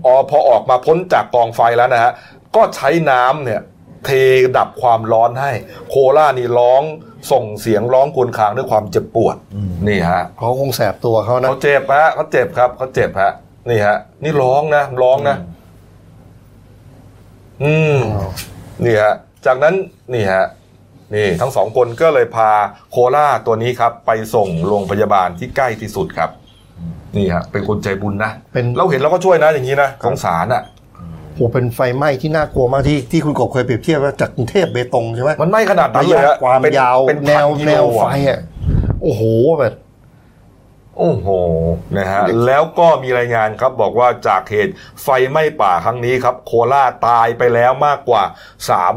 [0.06, 2.12] ออพอออกมาพ้นจากกองไฟแล้วนะฮะ
[2.56, 3.62] ก็ใช้น้ำเนี่ย
[4.06, 4.10] เท
[4.58, 5.52] ดับความร้อนให้
[5.90, 6.84] โคล่านี่ร้อง
[7.32, 9.36] ส่งเสียงร้องครวรครางด้วยความเจ็บปวด
[9.88, 13.32] นี่ฮะเขาคงแสบตัวเขานะเขาเจ็บฮะเขาเจ็บครับเขาเจ็บฮะ
[13.70, 15.36] นี่ฮะ นี่ร้องนะร้องนะ
[17.64, 17.98] อืม
[18.86, 19.14] นี่ฮะ
[19.46, 19.76] จากนั้น
[20.14, 20.46] นี่ฮะ
[21.16, 22.52] นี่ทั้งสองคนก็เลยพา
[22.92, 26.30] โคล่าตัวนี้ครับ ไปส่งโรงพยาบาลที่ใกล้ที่สุดครับ
[27.18, 30.64] นี่ฮะเป็นคนใจบุญนะเป็นเราเห็นเราก็ช่วยนะอย่างนี้นะสงสารอะ
[31.40, 38.40] โอ้เป็นไฟไหม้ที่น่ากลัวมากที่ที่คุณกบเคยเปรียบเทียบว่าจากกรุงเทพเบตงใช่ไหมมันไม่ขนาดนั้นระเลยยะฮะความเป็นยาวเป็นแนวพักิแนโลวไฟอะอะ
[39.02, 39.22] โอ้โห
[39.60, 39.74] แบบ
[40.98, 41.28] โอ้โห
[41.98, 44.74] นะฮะ แล้วก็มีรายงานครับบอกว่าจากเหตุ
[45.04, 48.24] ไฟไหม้ป่าครั้งนี้ครับ โคราชตายไปแล้วมากกว่า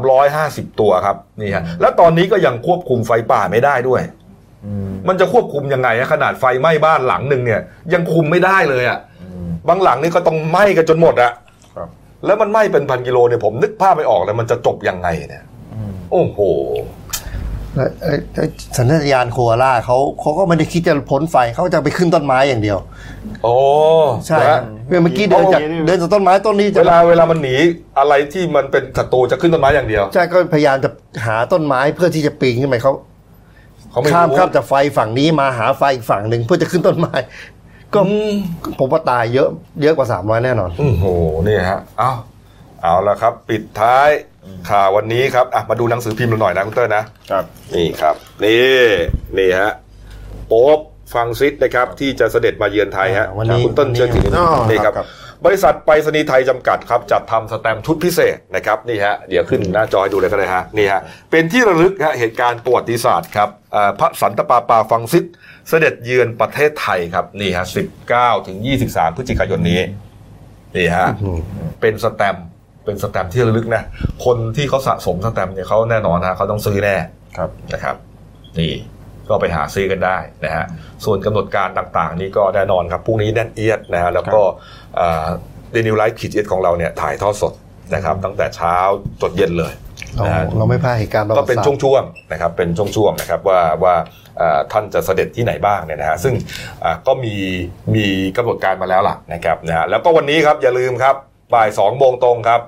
[0.03, 4.01] 350 ตัวครับ นี่ฮะ แล้วตอนนี้ก็ยังควบคุมไฟป่าไม่ได้ด้วย
[5.07, 7.61] มันจะควบคุมยังไงอะขนาดไฟไหม้บ้านหลังหนึ่งเนี่ย
[7.93, 8.99] ยังคุมไม่ได้เลยอะ
[9.67, 11.33] บางหลังนี่ก็ต้องไหม้กันจนหมดอะครับ
[12.25, 15.43] แล้วมันไหม้เป็นพันกิโลเนี่ยผมนึกภาพไม่ออกเลยมันจะจบยังไงเนี่ย
[16.11, 16.39] โอ้โห
[17.75, 22.77] และเอ่อเอ่อสัญชาตญาณโคอาล่าเขาเขาก็ไม่ได้คิดจะพ้นไฟเขาจะไปขึ้นต้นไม้อย่างเดียว
[23.43, 23.55] โอ้
[24.27, 24.59] ใช่นะฮะ
[24.91, 27.55] ฮะเมื่อกี้เดินจากโอ้เดินจากต้นไม้ต้นนี้จะเวลาเวลามันหนี
[27.99, 30.89] อะไรที่มันเป็นศัตรูจะขึ้นต้นไม้อย่างเดียวใช่ก็พยายามจะ
[31.25, 32.93] หาต้นไม้เพื่อที่จะปีนขึ้นไปเขา
[33.91, 37.15] เขาไม่ข้ามรู้ข้ามจากไฟฝั่งนี้มาหาไฟอีกฝั่งหนึ่งเพื่อจะขึ้นต้นไม้
[37.95, 38.33] ก็อืม
[38.79, 39.49] ผมว่าตายเยอะ
[39.81, 41.05] เยอะกว่าสามร้อยแน่นอนโอ้โห
[41.47, 42.11] นี่ฮะเอา
[42.81, 44.09] เอาละครับ ปิดท้าย
[44.69, 48.83] ข่าววันนี้ครับอะมาดูหนังสือพิมพ์เราหน่อยนะคุณเต้ยนะครับนี่ครับนี่
[49.37, 49.71] นี่ฮะ
[50.47, 50.79] โป๊บ
[51.15, 55.05] ฟังซิดนะครับที่จะเสด็จมาเยือนไทยฮะอ่าวันนี้คุณต้นวันนี้เชิญทีนี้อ๋อนี่ครับครั
[55.45, 65.25] บบริษัทไปรษณีย์ไทยจำกัดครับจัดทำสแตมป์ชุดพิเศษนะครับนี่ฮะเดี๋ยวขึ้นหน้าจอให้ดูเลยก็ได้ฮะนี่ฮะเป็นที่ระลึกฮะเหตุการณ์ประวัติศาสตร์ครับอ่าพระสันตะปาปาฟังซิด
[65.69, 67.65] เสด็จเยือนประเทศไทยครับนี่ฮะ
[68.05, 69.81] 19ถึง23 พฤศจิกายนนี้
[70.75, 71.07] นี่ฮะ
[71.81, 72.45] เป็นสแตมป์
[72.85, 73.83] เป็นสแตมป์ที่ระลึกนะ
[74.25, 76.95] คนที่เขาสะสมสแตมป์เนี่ยเขาแน่นอนนะเขาต้องซื้อแน่
[77.37, 77.95] ครับนะครับ
[78.59, 78.73] นี่
[79.29, 80.65] ก็ไปหาซื้อกันได้นะฮะ
[81.05, 84.41] ส่วนกำหนดการต่างๆ นี่ก็แน่นอนครับพรุ่งนี้แน่นเอียดนะฮะแล้วก็
[84.97, 87.53] เดนิวไลฟ์ขีดเอียดของเราเนี่ยถ่ายทอดสด
[87.95, 88.75] นะครับตั้งแต่เช้า
[89.21, 89.73] จดเย็นเลย
[90.15, 93.95] เรานะฮะเราไม่พลาดเหตุการณ์ประวัก็ติเป็นศาสตร์ช่วงๆนะครับเป็นช่วงๆนะครับว่าว่า
[94.37, 96.33] เอ่อท่านจะเสด็จที่ไหนบ้างเนี่ยนะฮะซึ่ง
[96.83, 97.35] อ่าก็มี
[97.95, 98.05] มี
[98.37, 101.15] กำหนดการมาแล้วล่ะนะครับนะฮะแล้วก็วันนี้ครับอย่าลืมครับ
[101.53, 102.61] บ่ายสองโมงตรงครับ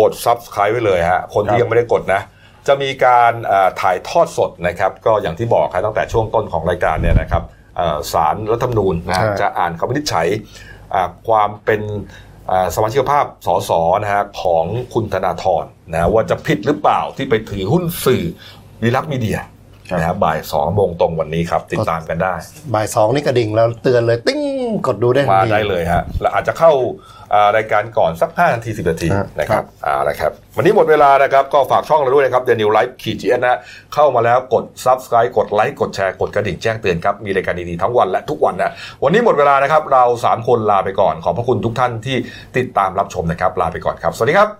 [0.00, 2.20] กด subscribe ไว้เลยฮะคนที่ครับยังไม่ได้กดนะ
[2.68, 7.42] จะมีการอ่าถ่ายทอดสดนะครับ ก็อย่างที่บอกครับตั้งแต่ช่วงต้นของรายการเนี่ยนะครับ
[7.76, 10.67] เอ่อศาลรัฐธรรมนูญนะฮะใช่จะอ่านคำวินิจฉัยอ่า
[11.28, 11.80] ความเป็น
[12.50, 13.70] อ่าสมาชิกภาพสส
[14.02, 14.64] นะฮะของ
[14.94, 18.22] คุณธนาธรนะว่าจะผิดหรือเปล่าที่ไปถือหุ้นสื่อ
[18.82, 19.38] วีลัคมีเดีย
[19.90, 22.34] ครับนะฮะบ่ายสองโมงตรงวันนี้ครับ ติดตามกันได้
[22.74, 24.42] บ่ายสองนี่กระดิ่งแล้วเตือนเลย ติ้ง
[24.86, 26.72] กดดูได้ทันมาทีได้เลยฮะแล้วอาจจะเข้า
[27.16, 27.17] อ่า
[27.56, 33.58] รายการก่อนสัก 5 นาที 10 นาทีครับนะครับเอาละครับ วันนี้หมดเวลานะครับ ก็ฝากช่องเราด้วยนะครับเดนิวไลฟ์ขีดจีเอนะ
[33.94, 38.72] เข้ามาแล้วกด Subscribe กดไลค์กดแชร์กดกระดิ่งแจ้งเตือนครับ มีรายการดีๆทั้งวันและทุกวันนะ
[39.04, 42.16] วันนี้หมดเวลานะครับ เรา 3 คนลาไปก่อน ขอบพระคุณทุกท่านที่
[42.56, 44.50] ติดตามรับชมนะครับลาไปก่อนครับ สวัสดีครับ